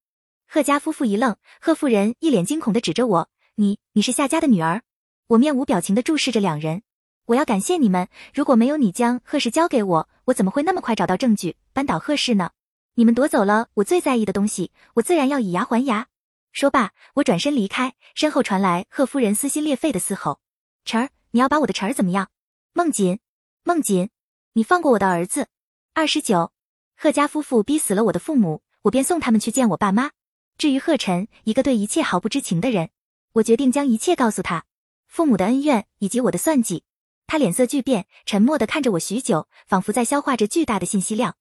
[0.47, 3.29] 贺家夫妇一愣，贺夫人一脸惊恐的指着我
[3.59, 4.83] ：“你，你是夏家的女儿？”
[5.29, 6.83] 我面无表情的注视着两人。
[7.25, 12.51] 我要感谢你们，如果没有你将贺氏交给我，我怎么会那么快找到证据扳倒贺氏呢？
[12.93, 16.07] 你们夺走了我最在意的东西，我自然要以牙还牙。
[16.51, 20.39] 说罢，我转身离开，身后传来贺夫人撕心裂肺的嘶吼
[20.85, 22.29] ：“晨儿，你要把我的晨儿怎么样？
[22.73, 23.19] 孟锦，
[23.63, 24.09] 孟锦，
[24.53, 25.47] 你放过我的儿子！”
[25.95, 26.51] 二十九，
[26.95, 30.11] 贺家夫妇逼死了我的父母，我便送他们去见我爸妈。
[30.57, 32.89] 至于贺晨，一个对一切毫不知情的人，
[33.37, 34.65] 我决定将一切告诉他，
[35.05, 36.83] 父母的恩怨以及我的算计。
[37.27, 41.35] 他脸色巨变，沉默的看着我许久，仿佛在消化着巨大的信息量。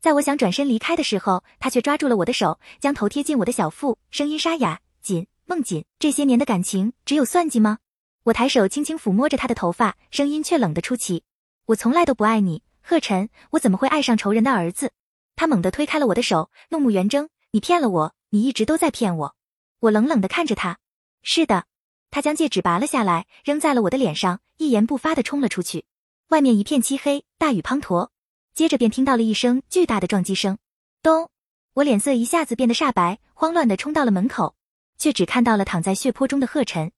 [0.00, 7.78] 在我想转身离开的时候，他却抓住了我的手，将头贴近我的小腹，声音沙哑：“锦，孟锦，这些年的感情只有算计吗？”
[8.24, 11.22] 我抬手轻轻抚摸着他的头发，声音却冷得出奇
[11.66, 14.90] ：“我从来都不爱你，贺晨，我怎么会爱上仇人的儿子？”
[15.36, 19.36] 他猛地推开了我的手，怒目圆睁：“你骗了我，你一直都在骗我。”
[19.80, 20.78] 我冷冷的看着他
[21.26, 21.66] ：“是的。”
[22.08, 25.84] 他将戒指拔了下来，扔在了我的脸上，一言不发的冲了出去。
[26.28, 28.10] 外面一片漆黑，大雨滂沱。
[28.54, 30.56] 接着便听到了一声巨大的撞击声，
[31.02, 31.28] 咚！
[31.74, 34.56] 我脸色一下子变得煞白，慌乱的冲到了门口，
[34.96, 36.92] 却只看到了躺在血泊中的贺晨。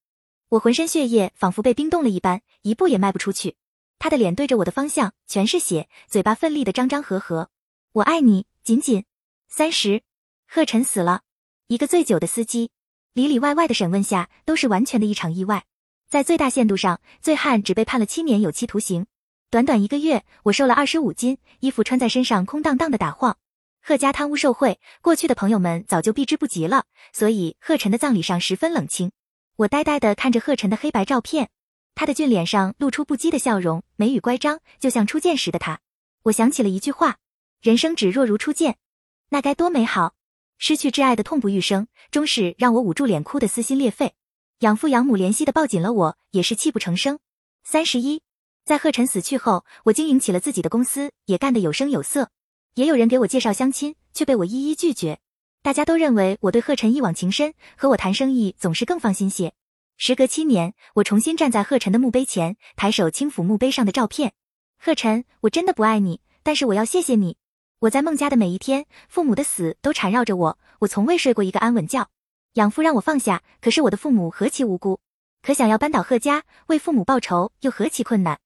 [0.50, 3.56] 我浑身血液仿佛被冰冻了一般，一步也迈不出去。
[3.98, 7.50] 他的脸对着我的方向，全是血，嘴巴奋力的张张合合。
[7.92, 9.04] 我爱你，仅仅
[9.48, 10.02] 三十。
[10.46, 11.22] 贺晨死了，
[11.66, 12.70] 一个醉酒的司机，
[13.18, 15.64] 里里外外的审问下都是完全的一场意外。
[16.08, 19.06] 在最大限度上，醉汉只被判了七年有期徒刑。
[19.50, 23.36] 短短一个月，我瘦了二十五斤，衣服穿在身上空荡荡的打晃。
[23.82, 29.10] 贺家贪污受贿，过去的朋友们早就避之不及了，所以贺晨的葬礼上十分冷清。
[29.56, 31.48] 我呆呆的看着贺晨的黑白照片，
[31.96, 35.80] 他的俊脸上露出不羁的笑容，眉宇乖张，就像初见时的他。
[36.22, 37.16] 我想起了一句话：
[37.60, 38.76] 人生只若如初见，
[39.30, 40.14] 那该多美好。
[40.58, 44.14] 失去挚爱的痛不欲生，终是让我捂住脸哭得撕心裂肺。
[44.60, 47.18] 养父养母怜惜的抱紧了我，也是泣不成声。
[47.64, 48.22] 三十一。
[48.64, 52.30] 在贺晨死去后，我经营起了自己的公司，也干得有声有色。
[52.74, 55.20] 也有人给我介绍相亲，却被我一一拒绝。
[55.62, 59.54] 大家都认为我对贺晨一往情深，和我谈生意总是更放心些。
[59.96, 64.32] 时隔七年，我重新站在贺晨的墓碑前，抬手轻抚墓碑上的照片。
[64.78, 67.36] 贺晨，我真的不爱你，但是我要谢谢你。
[67.80, 72.08] 我在孟家的每一天，父母的死都缠绕着我，我从未睡过一个安稳觉。
[72.54, 74.98] 养父让我放下，可是我的父母何其无辜。
[75.42, 78.40] 可想要扳倒贺家，为父母报仇，又何其困难。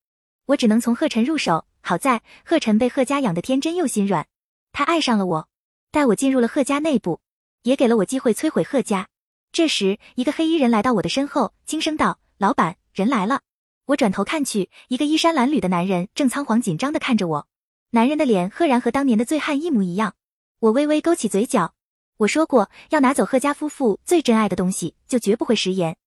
[0.45, 1.64] 我只能从贺晨入手。
[1.80, 4.26] 好在贺晨被贺家养得天真又心软，
[4.70, 5.49] 他爱上了我，
[5.91, 7.20] 带我进入了贺家内部，
[7.62, 9.09] 也给了我机会摧毁贺家。
[9.51, 13.41] 这时，一个黑衣人来到我的身后，轻声道：“老板，人来了。”
[13.87, 17.49] 我转头看去，一个衣衫褴褛的男人正仓皇紧张地看着我。
[17.95, 20.14] 男人的脸赫然和当年的醉汉一模一样。
[20.61, 21.74] 我微微勾起嘴角。
[22.16, 25.99] 我说过，要拿走贺家夫妇最珍爱的东西，就绝不会食言。